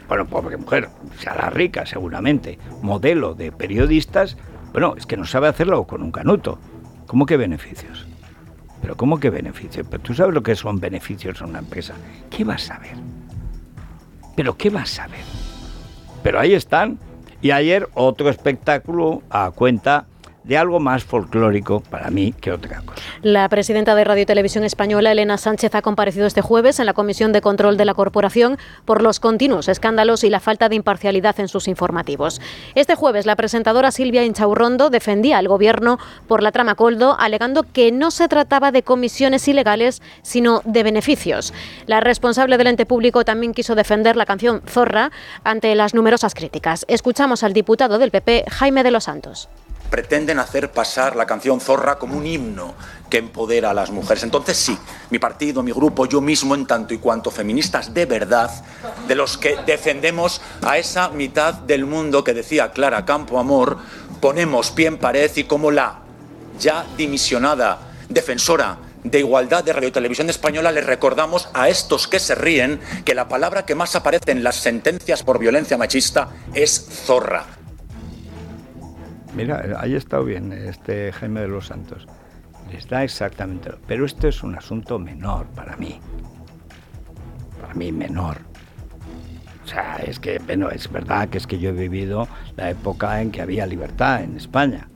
bueno, 0.08 0.26
pobre 0.26 0.56
mujer, 0.56 0.88
o 1.16 1.20
sea, 1.20 1.34
la 1.34 1.50
rica 1.50 1.84
seguramente, 1.86 2.58
modelo 2.82 3.34
de 3.34 3.52
periodistas, 3.52 4.36
bueno, 4.72 4.94
es 4.96 5.06
que 5.06 5.16
no 5.16 5.24
sabe 5.24 5.48
hacerlo 5.48 5.84
con 5.84 6.02
un 6.02 6.10
canuto. 6.10 6.58
¿Cómo 7.06 7.26
que 7.26 7.36
beneficios? 7.36 8.06
Pero 8.84 8.98
¿cómo 8.98 9.18
que 9.18 9.30
beneficios? 9.30 9.86
Pero 9.90 10.02
tú 10.02 10.12
sabes 10.12 10.34
lo 10.34 10.42
que 10.42 10.54
son 10.54 10.78
beneficios 10.78 11.40
en 11.40 11.48
una 11.48 11.60
empresa. 11.60 11.94
¿Qué 12.28 12.44
vas 12.44 12.70
a 12.70 12.78
ver? 12.80 12.92
¿Pero 14.36 14.58
qué 14.58 14.68
vas 14.68 14.98
a 14.98 15.06
ver? 15.06 15.22
Pero 16.22 16.38
ahí 16.38 16.52
están. 16.52 16.98
Y 17.40 17.50
ayer 17.52 17.88
otro 17.94 18.28
espectáculo 18.28 19.22
a 19.30 19.52
cuenta 19.52 20.04
de 20.44 20.58
algo 20.58 20.78
más 20.78 21.04
folclórico 21.04 21.80
para 21.80 22.10
mí 22.10 22.32
que 22.38 22.52
otra 22.52 22.80
cosa. 22.80 23.02
La 23.22 23.48
presidenta 23.48 23.94
de 23.94 24.04
Radio 24.04 24.22
y 24.22 24.26
Televisión 24.26 24.62
Española, 24.64 25.10
Elena 25.10 25.38
Sánchez, 25.38 25.74
ha 25.74 25.82
comparecido 25.82 26.26
este 26.26 26.42
jueves 26.42 26.78
en 26.78 26.86
la 26.86 26.92
Comisión 26.92 27.32
de 27.32 27.40
Control 27.40 27.76
de 27.76 27.84
la 27.84 27.94
Corporación 27.94 28.58
por 28.84 29.02
los 29.02 29.20
continuos 29.20 29.68
escándalos 29.68 30.24
y 30.24 30.30
la 30.30 30.40
falta 30.40 30.68
de 30.68 30.76
imparcialidad 30.76 31.40
en 31.40 31.48
sus 31.48 31.66
informativos. 31.66 32.40
Este 32.74 32.94
jueves, 32.94 33.26
la 33.26 33.36
presentadora 33.36 33.90
Silvia 33.90 34.24
Inchaurrondo 34.24 34.90
defendía 34.90 35.38
al 35.38 35.48
Gobierno 35.48 35.98
por 36.28 36.42
la 36.42 36.52
trama 36.52 36.74
Coldo, 36.74 37.16
alegando 37.18 37.64
que 37.64 37.90
no 37.90 38.10
se 38.10 38.28
trataba 38.28 38.72
de 38.72 38.82
comisiones 38.82 39.48
ilegales, 39.48 40.02
sino 40.22 40.60
de 40.64 40.82
beneficios. 40.82 41.54
La 41.86 42.00
responsable 42.00 42.58
del 42.58 42.66
ente 42.66 42.86
público 42.86 43.24
también 43.24 43.54
quiso 43.54 43.74
defender 43.74 44.16
la 44.16 44.26
canción 44.26 44.62
Zorra 44.68 45.10
ante 45.42 45.74
las 45.74 45.94
numerosas 45.94 46.34
críticas. 46.34 46.84
Escuchamos 46.88 47.42
al 47.42 47.52
diputado 47.52 47.98
del 47.98 48.10
PP, 48.10 48.44
Jaime 48.50 48.82
de 48.82 48.90
los 48.90 49.04
Santos 49.04 49.48
pretenden 49.94 50.40
hacer 50.40 50.72
pasar 50.72 51.14
la 51.14 51.24
canción 51.24 51.60
Zorra 51.60 52.00
como 52.00 52.18
un 52.18 52.26
himno 52.26 52.74
que 53.08 53.18
empodera 53.18 53.70
a 53.70 53.74
las 53.74 53.92
mujeres. 53.92 54.24
Entonces 54.24 54.56
sí, 54.56 54.76
mi 55.10 55.20
partido, 55.20 55.62
mi 55.62 55.70
grupo, 55.70 56.06
yo 56.06 56.20
mismo 56.20 56.56
en 56.56 56.66
tanto 56.66 56.94
y 56.94 56.98
cuanto 56.98 57.30
feministas 57.30 57.94
de 57.94 58.04
verdad, 58.04 58.50
de 59.06 59.14
los 59.14 59.38
que 59.38 59.56
defendemos 59.64 60.40
a 60.62 60.78
esa 60.78 61.10
mitad 61.10 61.54
del 61.54 61.86
mundo 61.86 62.24
que 62.24 62.34
decía 62.34 62.72
Clara 62.72 63.04
Campo 63.04 63.38
Amor, 63.38 63.78
ponemos 64.20 64.72
pie 64.72 64.88
en 64.88 64.98
pared 64.98 65.30
y 65.36 65.44
como 65.44 65.70
la 65.70 66.00
ya 66.58 66.84
dimisionada 66.96 67.78
defensora 68.08 68.78
de 69.04 69.20
igualdad 69.20 69.62
de 69.62 69.74
Radio 69.74 69.92
Televisión 69.92 70.28
Española 70.28 70.72
le 70.72 70.80
recordamos 70.80 71.48
a 71.54 71.68
estos 71.68 72.08
que 72.08 72.18
se 72.18 72.34
ríen 72.34 72.80
que 73.04 73.14
la 73.14 73.28
palabra 73.28 73.64
que 73.64 73.76
más 73.76 73.94
aparece 73.94 74.32
en 74.32 74.42
las 74.42 74.56
sentencias 74.56 75.22
por 75.22 75.38
violencia 75.38 75.78
machista 75.78 76.30
es 76.52 76.84
zorra. 77.06 77.46
Mira, 79.34 79.78
ahí 79.80 79.94
está 79.94 80.20
bien 80.20 80.52
este 80.52 81.10
Jaime 81.12 81.40
de 81.40 81.48
los 81.48 81.66
Santos. 81.66 82.06
Está 82.72 83.02
exactamente. 83.02 83.70
Pero 83.86 84.06
esto 84.06 84.28
es 84.28 84.42
un 84.42 84.54
asunto 84.54 84.98
menor 84.98 85.46
para 85.46 85.76
mí. 85.76 85.98
Para 87.60 87.74
mí 87.74 87.90
menor. 87.90 88.38
O 89.64 89.66
sea, 89.66 89.96
es 89.96 90.20
que, 90.20 90.38
bueno, 90.38 90.70
es 90.70 90.90
verdad 90.90 91.28
que 91.28 91.38
es 91.38 91.46
que 91.46 91.58
yo 91.58 91.70
he 91.70 91.72
vivido 91.72 92.28
la 92.56 92.70
época 92.70 93.20
en 93.20 93.32
que 93.32 93.42
había 93.42 93.66
libertad 93.66 94.22
en 94.22 94.36
España. 94.36 94.88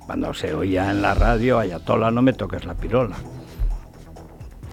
Cuando 0.00 0.34
se 0.34 0.52
oía 0.54 0.90
en 0.90 1.00
la 1.00 1.14
radio, 1.14 1.58
Ayatola, 1.58 2.10
no 2.10 2.20
me 2.20 2.32
toques 2.32 2.64
la 2.64 2.74
pirola. 2.74 3.16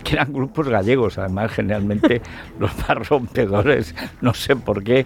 Que 0.03 0.13
eran 0.13 0.33
grupos 0.33 0.67
gallegos, 0.67 1.17
además, 1.17 1.51
generalmente 1.51 2.21
los 2.59 2.71
más 2.77 3.07
rompedores, 3.07 3.95
no 4.21 4.33
sé 4.33 4.55
por 4.55 4.83
qué 4.83 5.05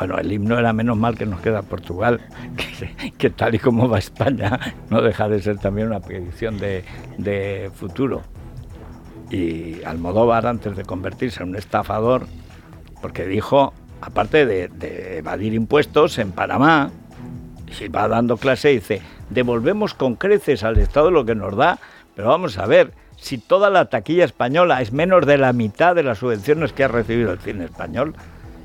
bueno, 0.00 0.16
el 0.16 0.32
himno 0.32 0.58
era 0.58 0.72
menos 0.72 0.96
mal 0.96 1.14
que 1.14 1.26
nos 1.26 1.42
queda 1.42 1.60
Portugal, 1.60 2.22
que, 3.18 3.28
tal 3.28 3.54
y 3.54 3.58
como 3.58 3.86
va 3.86 3.98
España, 3.98 4.58
no 4.88 5.02
deja 5.02 5.28
de 5.28 5.42
ser 5.42 5.58
también 5.58 5.88
una 5.88 6.00
predicción 6.00 6.56
de, 6.56 7.70
futuro. 7.74 8.22
Y 9.30 9.84
Almodóvar, 9.84 10.46
antes 10.46 10.74
de 10.74 10.84
convertirse 10.84 11.42
en 11.42 11.50
un 11.50 11.56
estafador, 11.56 12.26
porque 13.02 13.26
dijo, 13.26 13.74
aparte 14.00 14.46
de, 14.46 15.18
evadir 15.18 15.52
impuestos 15.52 16.18
en 16.18 16.32
Panamá, 16.32 16.90
y 17.78 17.88
va 17.88 18.08
dando 18.08 18.38
clase, 18.38 18.70
dice, 18.70 19.02
devolvemos 19.28 19.92
con 19.92 20.14
creces 20.14 20.64
al 20.64 20.78
Estado 20.78 21.10
lo 21.10 21.26
que 21.26 21.34
nos 21.34 21.54
da, 21.56 21.78
pero 22.16 22.28
vamos 22.28 22.56
a 22.56 22.64
ver, 22.64 22.94
si 23.18 23.36
toda 23.36 23.68
la 23.68 23.90
taquilla 23.90 24.24
española 24.24 24.80
es 24.80 24.92
menos 24.92 25.26
de 25.26 25.36
la 25.36 25.52
mitad 25.52 25.94
de 25.94 26.04
las 26.04 26.18
subvenciones 26.18 26.72
que 26.72 26.84
ha 26.84 26.88
recibido 26.88 27.32
el 27.32 27.38
cine 27.38 27.66
español, 27.66 28.14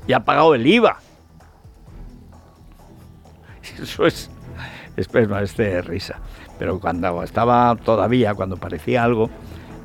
y 0.06 0.14
ha 0.14 0.20
pagado 0.20 0.54
el 0.54 0.66
IVA 0.66 1.00
Eso 3.82 4.06
es, 4.06 4.30
es, 4.96 5.08
es 5.14 5.56
de 5.56 5.82
risa. 5.82 6.16
Pero 6.58 6.80
cuando 6.80 7.22
estaba 7.22 7.76
todavía, 7.76 8.34
cuando 8.34 8.56
parecía 8.56 9.04
algo, 9.04 9.30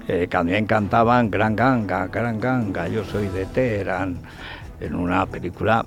eh, 0.08 0.28
también 0.28 0.66
cantaban 0.66 1.30
Gran 1.30 1.56
Ganga, 1.56 2.08
Gran 2.08 2.40
Ganga, 2.40 2.88
yo 2.88 3.04
soy 3.04 3.28
de 3.28 3.46
Teherán, 3.46 4.22
en 4.80 4.96
una 4.96 5.26
película. 5.26 5.86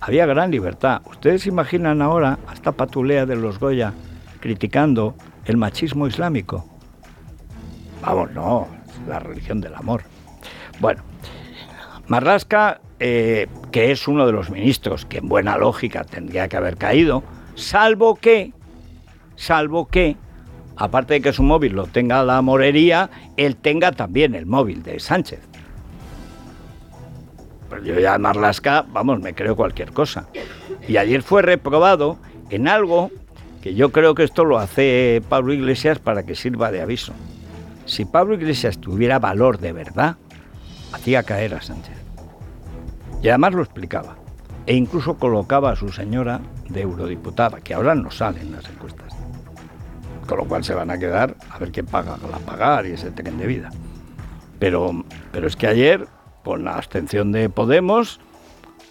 Había 0.00 0.26
gran 0.26 0.50
libertad. 0.50 1.02
¿Ustedes 1.06 1.46
imaginan 1.46 2.02
ahora 2.02 2.38
esta 2.52 2.72
patulea 2.72 3.26
de 3.26 3.36
los 3.36 3.58
Goya 3.58 3.92
criticando 4.40 5.14
el 5.46 5.56
machismo 5.56 6.06
islámico? 6.06 6.64
Vamos, 8.02 8.30
no, 8.32 8.68
la 9.08 9.18
religión 9.18 9.60
del 9.60 9.74
amor. 9.74 10.02
Bueno, 10.80 11.02
Marlasca 12.06 12.80
eh, 13.00 13.48
que 13.74 13.90
es 13.90 14.06
uno 14.06 14.24
de 14.24 14.30
los 14.30 14.50
ministros 14.50 15.04
que 15.04 15.18
en 15.18 15.28
buena 15.28 15.58
lógica 15.58 16.04
tendría 16.04 16.46
que 16.46 16.56
haber 16.56 16.76
caído, 16.76 17.24
salvo 17.56 18.14
que, 18.14 18.52
salvo 19.34 19.88
que, 19.88 20.16
aparte 20.76 21.14
de 21.14 21.20
que 21.20 21.32
su 21.32 21.42
móvil 21.42 21.72
lo 21.72 21.88
tenga 21.88 22.22
la 22.22 22.40
morería, 22.40 23.10
él 23.36 23.56
tenga 23.56 23.90
también 23.90 24.36
el 24.36 24.46
móvil 24.46 24.84
de 24.84 25.00
Sánchez. 25.00 25.40
Pues 27.68 27.82
yo 27.82 27.98
ya 27.98 28.16
Marlasca, 28.16 28.86
vamos, 28.92 29.18
me 29.18 29.34
creo 29.34 29.56
cualquier 29.56 29.90
cosa. 29.90 30.28
Y 30.86 30.96
ayer 30.96 31.22
fue 31.22 31.42
reprobado 31.42 32.16
en 32.50 32.68
algo 32.68 33.10
que 33.60 33.74
yo 33.74 33.90
creo 33.90 34.14
que 34.14 34.22
esto 34.22 34.44
lo 34.44 34.60
hace 34.60 35.20
Pablo 35.28 35.52
Iglesias 35.52 35.98
para 35.98 36.22
que 36.22 36.36
sirva 36.36 36.70
de 36.70 36.80
aviso. 36.80 37.12
Si 37.86 38.04
Pablo 38.04 38.34
Iglesias 38.34 38.78
tuviera 38.78 39.18
valor 39.18 39.58
de 39.58 39.72
verdad, 39.72 40.14
hacía 40.92 41.24
caer 41.24 41.56
a 41.56 41.60
Sánchez. 41.60 41.93
Y 43.24 43.30
además 43.30 43.54
lo 43.54 43.62
explicaba. 43.62 44.16
E 44.66 44.74
incluso 44.74 45.16
colocaba 45.16 45.72
a 45.72 45.76
su 45.76 45.88
señora 45.88 46.42
de 46.68 46.82
eurodiputada, 46.82 47.62
que 47.62 47.72
ahora 47.72 47.94
no 47.94 48.10
sale 48.10 48.42
en 48.42 48.52
las 48.52 48.68
encuestas. 48.68 49.14
con 50.26 50.38
lo 50.38 50.44
cual 50.44 50.62
se 50.64 50.74
van 50.74 50.90
a 50.90 50.98
quedar 50.98 51.34
a 51.50 51.58
ver 51.58 51.70
quién 51.70 51.86
paga 51.86 52.18
la 52.30 52.38
pagar 52.38 52.86
y 52.86 52.92
ese 52.92 53.10
tren 53.10 53.38
de 53.38 53.46
vida. 53.46 53.70
Pero, 54.58 55.04
pero 55.32 55.46
es 55.46 55.56
que 55.56 55.66
ayer, 55.66 56.06
con 56.42 56.64
la 56.64 56.76
abstención 56.76 57.32
de 57.32 57.48
Podemos, 57.48 58.20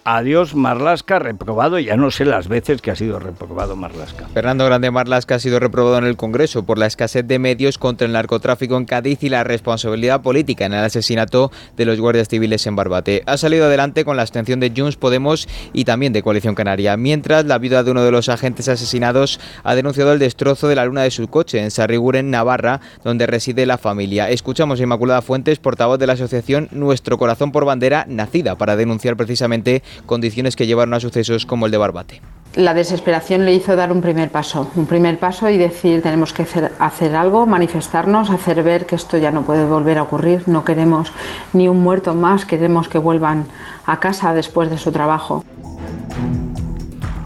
Adiós 0.06 0.54
Marlasca, 0.54 1.18
reprobado, 1.18 1.78
ya 1.78 1.96
no 1.96 2.10
sé 2.10 2.26
las 2.26 2.46
veces 2.46 2.82
que 2.82 2.90
ha 2.90 2.96
sido 2.96 3.18
reprobado 3.18 3.74
Marlasca. 3.74 4.28
Fernando 4.34 4.66
Grande 4.66 4.90
Marlasca 4.90 5.36
ha 5.36 5.38
sido 5.38 5.58
reprobado 5.58 5.96
en 5.96 6.04
el 6.04 6.18
Congreso 6.18 6.66
por 6.66 6.76
la 6.76 6.84
escasez 6.84 7.26
de 7.26 7.38
medios 7.38 7.78
contra 7.78 8.06
el 8.06 8.12
narcotráfico 8.12 8.76
en 8.76 8.84
Cádiz 8.84 9.22
y 9.22 9.30
la 9.30 9.44
responsabilidad 9.44 10.20
política 10.20 10.66
en 10.66 10.74
el 10.74 10.84
asesinato 10.84 11.50
de 11.78 11.86
los 11.86 11.98
guardias 11.98 12.28
civiles 12.28 12.66
en 12.66 12.76
Barbate. 12.76 13.22
Ha 13.24 13.38
salido 13.38 13.64
adelante 13.64 14.04
con 14.04 14.18
la 14.18 14.22
abstención 14.22 14.60
de 14.60 14.74
Junts, 14.76 14.96
Podemos 14.96 15.48
y 15.72 15.86
también 15.86 16.12
de 16.12 16.22
Coalición 16.22 16.54
Canaria, 16.54 16.98
mientras 16.98 17.46
la 17.46 17.56
viuda 17.56 17.82
de 17.82 17.90
uno 17.90 18.04
de 18.04 18.10
los 18.10 18.28
agentes 18.28 18.68
asesinados 18.68 19.40
ha 19.62 19.74
denunciado 19.74 20.12
el 20.12 20.18
destrozo 20.18 20.68
de 20.68 20.74
la 20.74 20.84
luna 20.84 21.00
de 21.00 21.12
su 21.12 21.28
coche 21.28 21.62
en 21.62 21.70
Sarriguren, 21.70 22.30
Navarra, 22.30 22.82
donde 23.04 23.26
reside 23.26 23.64
la 23.64 23.78
familia. 23.78 24.28
Escuchamos 24.28 24.80
a 24.80 24.82
Inmaculada 24.82 25.22
Fuentes, 25.22 25.60
portavoz 25.60 25.98
de 25.98 26.06
la 26.06 26.12
asociación 26.12 26.68
Nuestro 26.72 27.16
Corazón 27.16 27.52
por 27.52 27.64
Bandera, 27.64 28.04
nacida 28.06 28.58
para 28.58 28.76
denunciar 28.76 29.16
precisamente 29.16 29.82
condiciones 30.06 30.56
que 30.56 30.66
llevaron 30.66 30.94
a 30.94 31.00
sucesos 31.00 31.46
como 31.46 31.66
el 31.66 31.72
de 31.72 31.78
Barbate. 31.78 32.20
La 32.54 32.72
desesperación 32.72 33.44
le 33.44 33.52
hizo 33.52 33.74
dar 33.74 33.90
un 33.90 34.00
primer 34.00 34.30
paso, 34.30 34.70
un 34.76 34.86
primer 34.86 35.18
paso 35.18 35.50
y 35.50 35.58
decir 35.58 36.02
tenemos 36.02 36.32
que 36.32 36.42
hacer, 36.42 36.70
hacer, 36.78 37.16
algo, 37.16 37.46
manifestarnos, 37.46 38.30
hacer 38.30 38.62
ver 38.62 38.86
que 38.86 38.94
esto 38.94 39.18
ya 39.18 39.32
no 39.32 39.42
puede 39.42 39.64
volver 39.64 39.98
a 39.98 40.04
ocurrir, 40.04 40.44
no 40.46 40.64
queremos 40.64 41.12
ni 41.52 41.66
un 41.66 41.80
muerto 41.80 42.14
más, 42.14 42.44
queremos 42.44 42.88
que 42.88 42.98
vuelvan 42.98 43.46
a 43.86 43.98
casa 43.98 44.32
después 44.34 44.70
de 44.70 44.78
su 44.78 44.92
trabajo. 44.92 45.44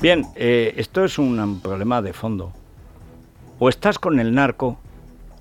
Bien, 0.00 0.26
eh, 0.36 0.74
esto 0.76 1.04
es 1.04 1.18
un 1.18 1.60
problema 1.60 2.00
de 2.00 2.12
fondo. 2.12 2.52
O 3.58 3.68
estás 3.68 3.98
con 3.98 4.20
el 4.20 4.32
narco 4.34 4.78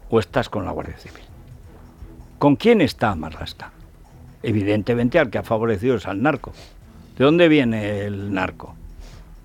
o 0.09 0.19
estás 0.19 0.49
con 0.49 0.65
la 0.65 0.71
Guardia 0.71 0.97
Civil. 0.97 1.23
¿Con 2.39 2.55
quién 2.55 2.81
está 2.81 3.13
Marlasca? 3.15 3.71
Evidentemente 4.43 5.19
al 5.19 5.29
que 5.29 5.37
ha 5.37 5.43
favorecido 5.43 5.95
es 5.95 6.07
al 6.07 6.21
narco. 6.21 6.53
¿De 7.17 7.25
dónde 7.25 7.47
viene 7.47 8.05
el 8.05 8.31
narco? 8.31 8.75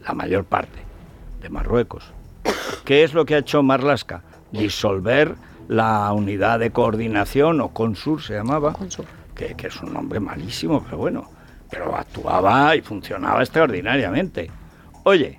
La 0.07 0.13
mayor 0.13 0.45
parte, 0.45 0.79
de 1.41 1.49
Marruecos. 1.49 2.05
¿Qué 2.85 3.03
es 3.03 3.15
lo 3.15 3.25
que 3.25 3.35
ha 3.35 3.39
hecho 3.39 3.63
Marlasca? 3.63 4.23
Disolver 4.51 5.37
la 5.69 6.13
unidad 6.13 6.59
de 6.59 6.71
coordinación, 6.71 7.63
o 7.63 7.69
CONSUR 7.69 8.21
se 8.21 8.35
llamaba, 8.35 8.77
Que, 9.35 9.55
que, 9.55 9.69
es 9.69 9.81
un 9.81 9.95
nombre 9.95 10.21
malísimo, 10.21 10.83
pero 10.85 10.99
bueno, 10.99 11.31
pero 11.71 11.97
actuaba 11.97 12.77
y 12.77 12.83
funcionaba 12.83 13.41
extraordinariamente. 13.41 14.51
Oye, 15.05 15.39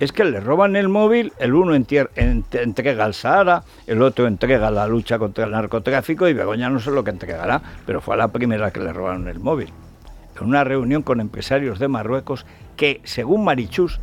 es 0.00 0.12
que 0.12 0.24
le 0.24 0.40
roban 0.40 0.76
el 0.76 0.88
móvil, 0.88 1.34
el 1.38 1.52
uno 1.52 1.74
entrega 1.74 3.04
al 3.04 3.12
Sahara, 3.12 3.64
el 3.86 4.00
otro 4.00 4.26
entrega 4.26 4.70
la 4.70 4.86
lucha 4.86 5.18
contra 5.18 5.44
el 5.44 5.50
narcotráfico 5.50 6.26
y 6.26 6.32
Begoña 6.32 6.70
no 6.70 6.80
sé 6.80 6.90
lo 6.90 7.04
que 7.04 7.10
entregará, 7.10 7.60
pero 7.84 8.00
fue 8.00 8.16
la 8.16 8.28
primera 8.28 8.70
que 8.70 8.80
le 8.80 8.94
robaron 8.94 9.28
el 9.28 9.40
móvil 9.40 9.70
en 10.38 10.48
una 10.48 10.64
reunión 10.64 11.02
con 11.02 11.20
empresarios 11.20 11.78
de 11.78 11.88
Marruecos 11.88 12.46
que, 12.76 13.00
según 13.04 13.44
Marichus, 13.44 14.00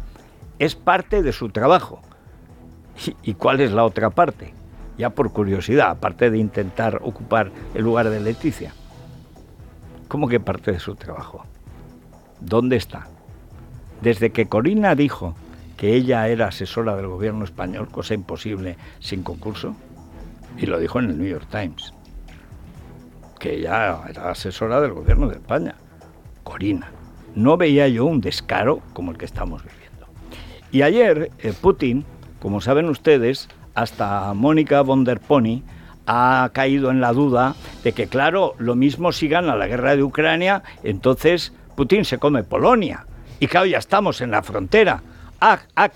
es 0.60 0.76
parte 0.76 1.22
de 1.22 1.32
su 1.32 1.50
trabajo. 1.50 2.02
¿Y 3.24 3.34
cuál 3.34 3.62
es 3.62 3.72
la 3.72 3.86
otra 3.86 4.10
parte? 4.10 4.54
Ya 4.98 5.10
por 5.10 5.32
curiosidad, 5.32 5.90
aparte 5.90 6.30
de 6.30 6.38
intentar 6.38 7.00
ocupar 7.04 7.52
el 7.74 7.84
lugar 7.84 8.10
de 8.10 8.20
Leticia. 8.20 8.74
¿Cómo 10.08 10.28
que 10.28 10.40
parte 10.40 10.72
de 10.72 10.80
su 10.80 10.96
trabajo? 10.96 11.46
¿Dónde 12.40 12.76
está? 12.76 13.08
Desde 14.02 14.32
que 14.32 14.46
Corina 14.46 14.96
dijo 14.96 15.36
que 15.78 15.96
ella 15.96 16.28
era 16.28 16.50
asesora 16.50 16.96
del 16.96 17.08
gobierno 17.08 17.46
español, 17.46 17.88
cosa 17.90 18.14
imposible 18.14 18.78
sin 19.00 19.24
concurso, 19.24 19.76
y 20.58 20.68
lo 20.68 20.80
dijo 20.80 21.00
en 21.00 21.10
el 21.10 21.18
New 21.18 21.28
York 21.28 21.48
Times, 21.50 21.94
que 23.40 23.56
ella 23.56 24.02
era 24.08 24.30
asesora 24.30 24.80
del 24.82 24.94
gobierno 24.94 25.28
de 25.28 25.36
España. 25.36 25.76
No 27.36 27.58
veía 27.58 27.88
yo 27.88 28.06
un 28.06 28.22
descaro 28.22 28.82
como 28.94 29.12
el 29.12 29.18
que 29.18 29.26
estamos 29.26 29.64
viviendo. 29.64 30.08
Y 30.72 30.82
ayer 30.82 31.32
eh, 31.40 31.54
Putin, 31.60 32.06
como 32.40 32.62
saben 32.62 32.90
ustedes, 32.90 33.50
hasta 33.76 34.34
Mónica 34.34 34.82
von 34.82 35.04
der 35.04 35.20
Pony 35.20 35.64
ha 36.06 36.50
caído 36.54 36.92
en 36.92 37.02
la 37.02 37.14
duda 37.14 37.56
de 37.84 37.94
que, 37.94 38.08
claro, 38.08 38.56
lo 38.58 38.76
mismo 38.76 39.12
si 39.12 39.28
gana 39.28 39.56
la 39.56 39.68
guerra 39.68 39.96
de 39.96 40.04
Ucrania, 40.04 40.64
entonces 40.84 41.54
Putin 41.76 42.06
se 42.06 42.18
come 42.18 42.44
Polonia. 42.44 43.06
Y 43.40 43.48
claro, 43.48 43.66
ya 43.66 43.78
estamos 43.78 44.22
en 44.22 44.32
la 44.32 44.44
frontera. 44.44 45.02
Ah, 45.40 45.60
ah 45.76 45.92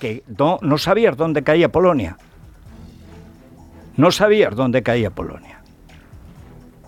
no 0.62 0.78
sabías 0.78 1.16
dónde 1.18 1.44
caía 1.44 1.72
Polonia. 1.72 2.18
No 3.96 4.12
sabías 4.12 4.56
dónde 4.56 4.84
caía 4.84 5.10
Polonia. 5.10 5.62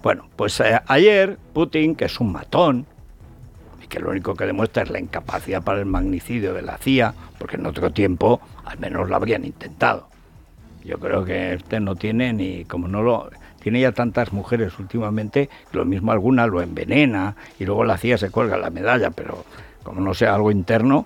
Bueno, 0.02 0.30
pues 0.36 0.60
eh, 0.60 0.80
ayer 0.88 1.38
Putin, 1.54 1.96
que 1.96 2.06
es 2.06 2.20
un 2.20 2.32
matón, 2.32 2.86
que 3.90 4.00
lo 4.00 4.12
único 4.12 4.36
que 4.36 4.46
demuestra 4.46 4.84
es 4.84 4.90
la 4.90 5.00
incapacidad 5.00 5.64
para 5.64 5.80
el 5.80 5.86
magnicidio 5.86 6.54
de 6.54 6.62
la 6.62 6.78
CIA, 6.78 7.14
porque 7.38 7.58
en 7.58 7.66
otro 7.66 7.92
tiempo 7.92 8.40
al 8.64 8.80
menos 8.80 9.10
lo 9.10 9.16
habrían 9.16 9.44
intentado. 9.44 10.08
Yo 10.86 10.98
creo 11.00 11.26
que 11.26 11.54
este 11.54 11.80
no 11.80 11.96
tiene 11.96 12.32
ni, 12.32 12.64
como 12.66 12.88
no 12.88 13.02
lo, 13.02 13.30
tiene 13.62 13.82
ya 13.82 13.92
tantas 13.92 14.32
mujeres 14.32 14.80
últimamente, 14.80 15.50
lo 15.74 15.84
mismo 15.84 16.12
alguna 16.12 16.48
lo 16.48 16.62
envenena 16.62 17.36
y 17.60 17.66
luego 17.66 17.84
la 17.84 17.98
CIA 17.98 18.18
se 18.18 18.30
cuelga 18.30 18.58
la 18.58 18.70
medalla, 18.70 19.10
pero 19.10 19.44
como 19.84 20.00
no 20.00 20.14
sea 20.14 20.36
algo 20.36 20.52
interno. 20.52 21.06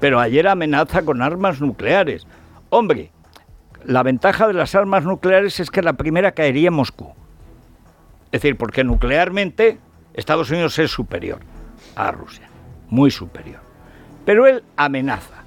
Pero 0.00 0.18
ayer 0.18 0.48
amenaza 0.48 1.02
con 1.02 1.22
armas 1.22 1.60
nucleares. 1.60 2.26
Hombre, 2.70 3.10
la 3.84 4.02
ventaja 4.02 4.48
de 4.48 4.54
las 4.54 4.74
armas 4.74 5.04
nucleares 5.04 5.60
es 5.60 5.70
que 5.70 5.82
la 5.82 5.92
primera 5.92 6.32
caería 6.32 6.68
en 6.68 6.74
Moscú. 6.74 7.12
Es 8.32 8.42
decir, 8.42 8.56
porque 8.56 8.82
nuclearmente 8.82 9.78
Estados 10.14 10.50
Unidos 10.50 10.78
es 10.78 10.90
superior 10.90 11.38
a 11.96 12.10
Rusia, 12.10 12.48
muy 12.88 13.10
superior. 13.10 13.60
Pero 14.24 14.46
él 14.46 14.62
amenaza. 14.76 15.44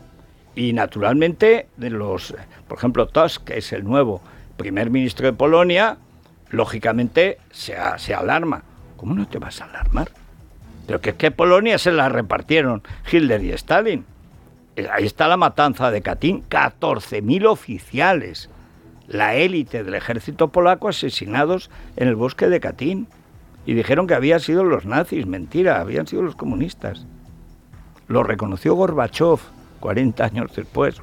Y 0.56 0.74
naturalmente, 0.74 1.68
los, 1.78 2.34
por 2.68 2.78
ejemplo, 2.78 3.08
Tusk, 3.08 3.44
que 3.44 3.58
es 3.60 3.72
el 3.74 3.84
nuevo 3.84 4.22
primer 4.58 4.90
ministro 4.90 5.28
de 5.28 5.34
Polonia, 5.34 5.98
lógicamente 6.50 7.38
se, 7.52 7.76
se 7.98 8.14
alarma. 8.14 8.64
¿Cómo 8.96 9.14
no 9.14 9.28
te 9.28 9.38
vas 9.38 9.62
a 9.62 9.66
alarmar? 9.66 10.10
Pero 10.88 11.02
que 11.02 11.12
es 11.12 11.16
que 11.16 11.32
Polonia 11.32 11.78
se 11.78 11.92
la 11.92 12.10
repartieron 12.10 12.82
Hitler 13.12 13.44
y 13.44 13.52
Stalin. 13.52 14.06
Eh, 14.76 14.88
ahí 14.92 15.06
está 15.06 15.28
la 15.28 15.38
matanza 15.38 15.92
de 15.92 16.02
Katyn, 16.02 16.44
14.000 16.50 17.46
oficiales, 17.46 18.50
la 19.08 19.36
élite 19.36 19.84
del 19.84 19.96
ejército 19.96 20.48
polaco 20.50 20.88
asesinados 20.88 21.70
en 21.98 22.08
el 22.08 22.16
bosque 22.16 22.48
de 22.48 22.60
Katyn 22.60 23.08
y 23.68 23.74
dijeron 23.74 24.08
que 24.08 24.16
habían 24.16 24.40
sido 24.40 24.64
los 24.64 24.86
nazis. 24.86 25.28
Mentira, 25.28 25.82
habían 25.82 26.08
sido 26.08 26.24
los 26.24 26.38
comunistas. 26.38 27.06
Lo 28.08 28.24
reconoció 28.24 28.74
Gorbachev 28.76 29.40
40 29.82 30.24
años 30.24 30.56
después. 30.56 31.02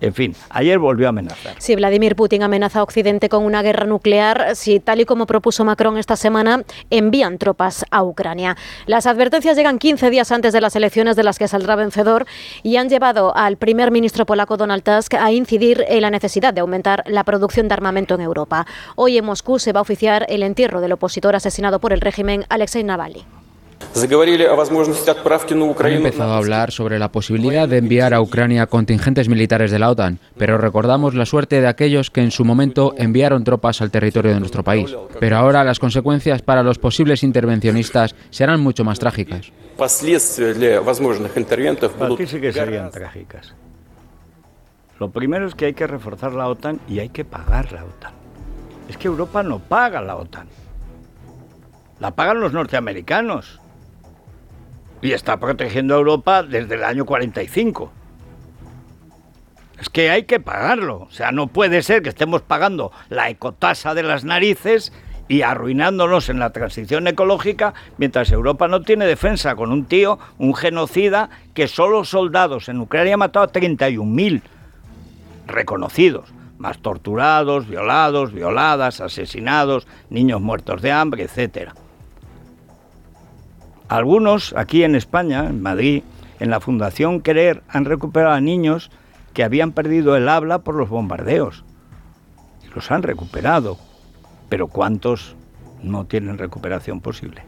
En 0.00 0.14
fin, 0.14 0.34
ayer 0.50 0.78
volvió 0.78 1.06
a 1.06 1.08
amenazar. 1.10 1.54
Si 1.58 1.74
Vladimir 1.74 2.14
Putin 2.14 2.42
amenaza 2.42 2.80
a 2.80 2.82
Occidente 2.82 3.28
con 3.28 3.44
una 3.44 3.62
guerra 3.62 3.84
nuclear, 3.84 4.54
si 4.54 4.78
tal 4.80 5.00
y 5.00 5.04
como 5.04 5.26
propuso 5.26 5.64
Macron 5.64 5.98
esta 5.98 6.16
semana, 6.16 6.62
envían 6.90 7.38
tropas 7.38 7.84
a 7.90 8.04
Ucrania. 8.04 8.56
Las 8.86 9.06
advertencias 9.06 9.56
llegan 9.56 9.78
15 9.78 10.10
días 10.10 10.30
antes 10.30 10.52
de 10.52 10.60
las 10.60 10.76
elecciones 10.76 11.16
de 11.16 11.24
las 11.24 11.38
que 11.38 11.48
saldrá 11.48 11.76
vencedor 11.76 12.26
y 12.62 12.76
han 12.76 12.88
llevado 12.88 13.36
al 13.36 13.56
primer 13.56 13.90
ministro 13.90 14.26
polaco 14.26 14.56
Donald 14.56 14.82
Tusk 14.82 15.14
a 15.14 15.32
incidir 15.32 15.84
en 15.88 16.02
la 16.02 16.10
necesidad 16.10 16.54
de 16.54 16.60
aumentar 16.60 17.02
la 17.06 17.24
producción 17.24 17.68
de 17.68 17.74
armamento 17.74 18.14
en 18.14 18.20
Europa. 18.20 18.66
Hoy 18.96 19.18
en 19.18 19.24
Moscú 19.24 19.58
se 19.58 19.72
va 19.72 19.80
a 19.80 19.82
oficiar 19.82 20.26
el 20.28 20.42
entierro 20.42 20.80
del 20.80 20.92
opositor 20.92 21.34
asesinado 21.34 21.80
por 21.80 21.92
el 21.92 22.00
régimen 22.00 22.44
Alexei 22.48 22.84
Navalny. 22.84 23.37
Han 25.80 25.92
empezado 25.92 26.32
a 26.32 26.36
hablar 26.36 26.70
sobre 26.70 26.98
la 26.98 27.10
posibilidad 27.10 27.68
de 27.68 27.78
enviar 27.78 28.14
a 28.14 28.20
Ucrania 28.20 28.66
contingentes 28.66 29.28
militares 29.28 29.70
de 29.70 29.78
la 29.78 29.90
OTAN, 29.90 30.18
pero 30.36 30.58
recordamos 30.58 31.14
la 31.14 31.26
suerte 31.26 31.60
de 31.60 31.66
aquellos 31.66 32.10
que 32.10 32.20
en 32.20 32.30
su 32.30 32.44
momento 32.44 32.94
enviaron 32.96 33.44
tropas 33.44 33.80
al 33.80 33.90
territorio 33.90 34.32
de 34.32 34.40
nuestro 34.40 34.62
país. 34.62 34.94
Pero 35.18 35.36
ahora 35.36 35.64
las 35.64 35.78
consecuencias 35.78 36.42
para 36.42 36.62
los 36.62 36.78
posibles 36.78 37.22
intervencionistas 37.22 38.14
serán 38.30 38.60
mucho 38.60 38.84
más 38.84 38.98
trágicas. 38.98 39.52
Ti 42.16 42.26
sí 42.26 42.40
que 42.40 42.52
serían 42.52 42.90
trágicas. 42.90 43.54
Lo 44.98 45.10
primero 45.10 45.46
es 45.46 45.54
que 45.54 45.66
hay 45.66 45.74
que 45.74 45.86
reforzar 45.86 46.32
la 46.34 46.48
OTAN 46.48 46.80
y 46.88 46.98
hay 46.98 47.08
que 47.08 47.24
pagar 47.24 47.72
la 47.72 47.84
OTAN. 47.84 48.12
Es 48.88 48.96
que 48.96 49.08
Europa 49.08 49.42
no 49.42 49.60
paga 49.60 50.00
la 50.00 50.16
OTAN. 50.16 50.48
La 52.00 52.12
pagan 52.12 52.40
los 52.40 52.52
norteamericanos 52.52 53.60
y 55.00 55.12
está 55.12 55.38
protegiendo 55.38 55.94
a 55.94 55.98
Europa 55.98 56.42
desde 56.42 56.74
el 56.74 56.84
año 56.84 57.04
45. 57.04 57.92
Es 59.80 59.88
que 59.88 60.10
hay 60.10 60.24
que 60.24 60.40
pagarlo. 60.40 61.02
O 61.02 61.10
sea, 61.10 61.30
no 61.30 61.46
puede 61.46 61.82
ser 61.82 62.02
que 62.02 62.08
estemos 62.08 62.42
pagando 62.42 62.90
la 63.08 63.30
ecotasa 63.30 63.94
de 63.94 64.02
las 64.02 64.24
narices 64.24 64.92
y 65.28 65.42
arruinándonos 65.42 66.30
en 66.30 66.38
la 66.38 66.50
transición 66.50 67.06
ecológica 67.06 67.74
mientras 67.98 68.32
Europa 68.32 68.66
no 68.66 68.82
tiene 68.82 69.06
defensa 69.06 69.54
con 69.54 69.70
un 69.70 69.84
tío, 69.84 70.18
un 70.38 70.54
genocida, 70.54 71.30
que 71.54 71.68
solo 71.68 72.04
soldados 72.04 72.68
en 72.68 72.80
Ucrania 72.80 73.14
ha 73.14 73.18
matado 73.18 73.44
a 73.44 73.52
31.000 73.52 74.42
reconocidos. 75.46 76.32
más 76.58 76.78
torturados, 76.78 77.68
violados, 77.68 78.32
violadas, 78.32 79.00
asesinados, 79.00 79.86
niños 80.10 80.40
muertos 80.40 80.82
de 80.82 80.90
hambre, 80.90 81.22
etcétera. 81.22 81.72
Algunos 83.88 84.54
aquí 84.56 84.84
en 84.84 84.94
España, 84.94 85.46
en 85.46 85.62
Madrid, 85.62 86.02
en 86.40 86.50
la 86.50 86.60
Fundación 86.60 87.22
Querer, 87.22 87.62
han 87.68 87.86
recuperado 87.86 88.34
a 88.34 88.40
niños 88.40 88.90
que 89.32 89.44
habían 89.44 89.72
perdido 89.72 90.14
el 90.16 90.28
habla 90.28 90.58
por 90.58 90.74
los 90.74 90.88
bombardeos. 90.90 91.64
Los 92.74 92.90
han 92.90 93.02
recuperado. 93.02 93.78
Pero 94.48 94.68
¿cuántos 94.68 95.36
no 95.82 96.04
tienen 96.04 96.38
recuperación 96.38 97.00
posible? 97.00 97.42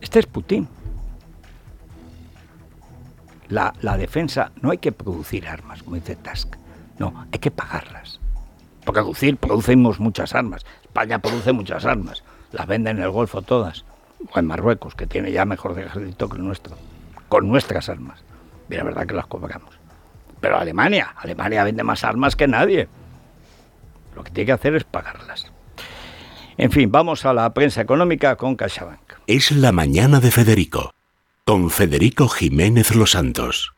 Este 0.00 0.18
es 0.18 0.26
Putin. 0.26 0.68
La, 3.48 3.72
defensa 3.96 4.50
no 4.60 4.70
hay 4.70 4.78
que 4.78 4.90
producir 4.90 5.46
armas, 5.46 5.82
como 5.82 5.96
dice 5.96 6.16
Tusk. 6.16 6.56
No, 6.98 7.26
hay 7.32 7.38
que 7.38 7.50
pagarlas. 7.50 8.20
Producir, 8.84 9.36
producimos 9.36 10.00
muchas 10.00 10.34
armas. 10.34 10.64
España 10.82 11.20
produce 11.20 11.52
muchas 11.52 11.84
armas. 11.84 12.24
Las 12.50 12.66
venden 12.66 12.98
en 12.98 13.04
el 13.04 13.10
Golfo 13.10 13.42
todas. 13.42 13.84
O 14.32 14.38
en 14.38 14.46
Marruecos, 14.46 14.94
que 14.94 15.06
tiene 15.06 15.32
ya 15.32 15.44
mejor 15.44 15.78
ejército 15.78 16.28
que 16.28 16.36
el 16.36 16.44
nuestro. 16.44 16.76
Con 17.28 17.48
nuestras 17.48 17.88
armas. 17.88 18.20
Y 18.68 18.74
la 18.74 18.84
verdad 18.84 19.06
que 19.06 19.14
las 19.14 19.26
cobramos. 19.26 19.78
Pero 20.40 20.58
Alemania, 20.58 21.14
Alemania 21.16 21.64
vende 21.64 21.82
más 21.82 22.04
armas 22.04 22.36
que 22.36 22.46
nadie. 22.46 22.88
Lo 24.14 24.24
que 24.24 24.30
tiene 24.30 24.46
que 24.46 24.52
hacer 24.52 24.74
es 24.74 24.84
pagarlas. 24.84 25.50
En 26.58 26.70
fin, 26.70 26.90
vamos 26.90 27.24
a 27.24 27.34
la 27.34 27.52
prensa 27.52 27.82
económica 27.82 28.36
con 28.36 28.56
CaixaBank. 28.56 29.00
Es 29.26 29.50
la 29.50 29.72
mañana 29.72 30.20
de 30.20 30.30
Federico, 30.30 30.94
con 31.44 31.70
Federico 31.70 32.28
Jiménez 32.28 32.94
Los 32.94 33.12
Santos. 33.12 33.74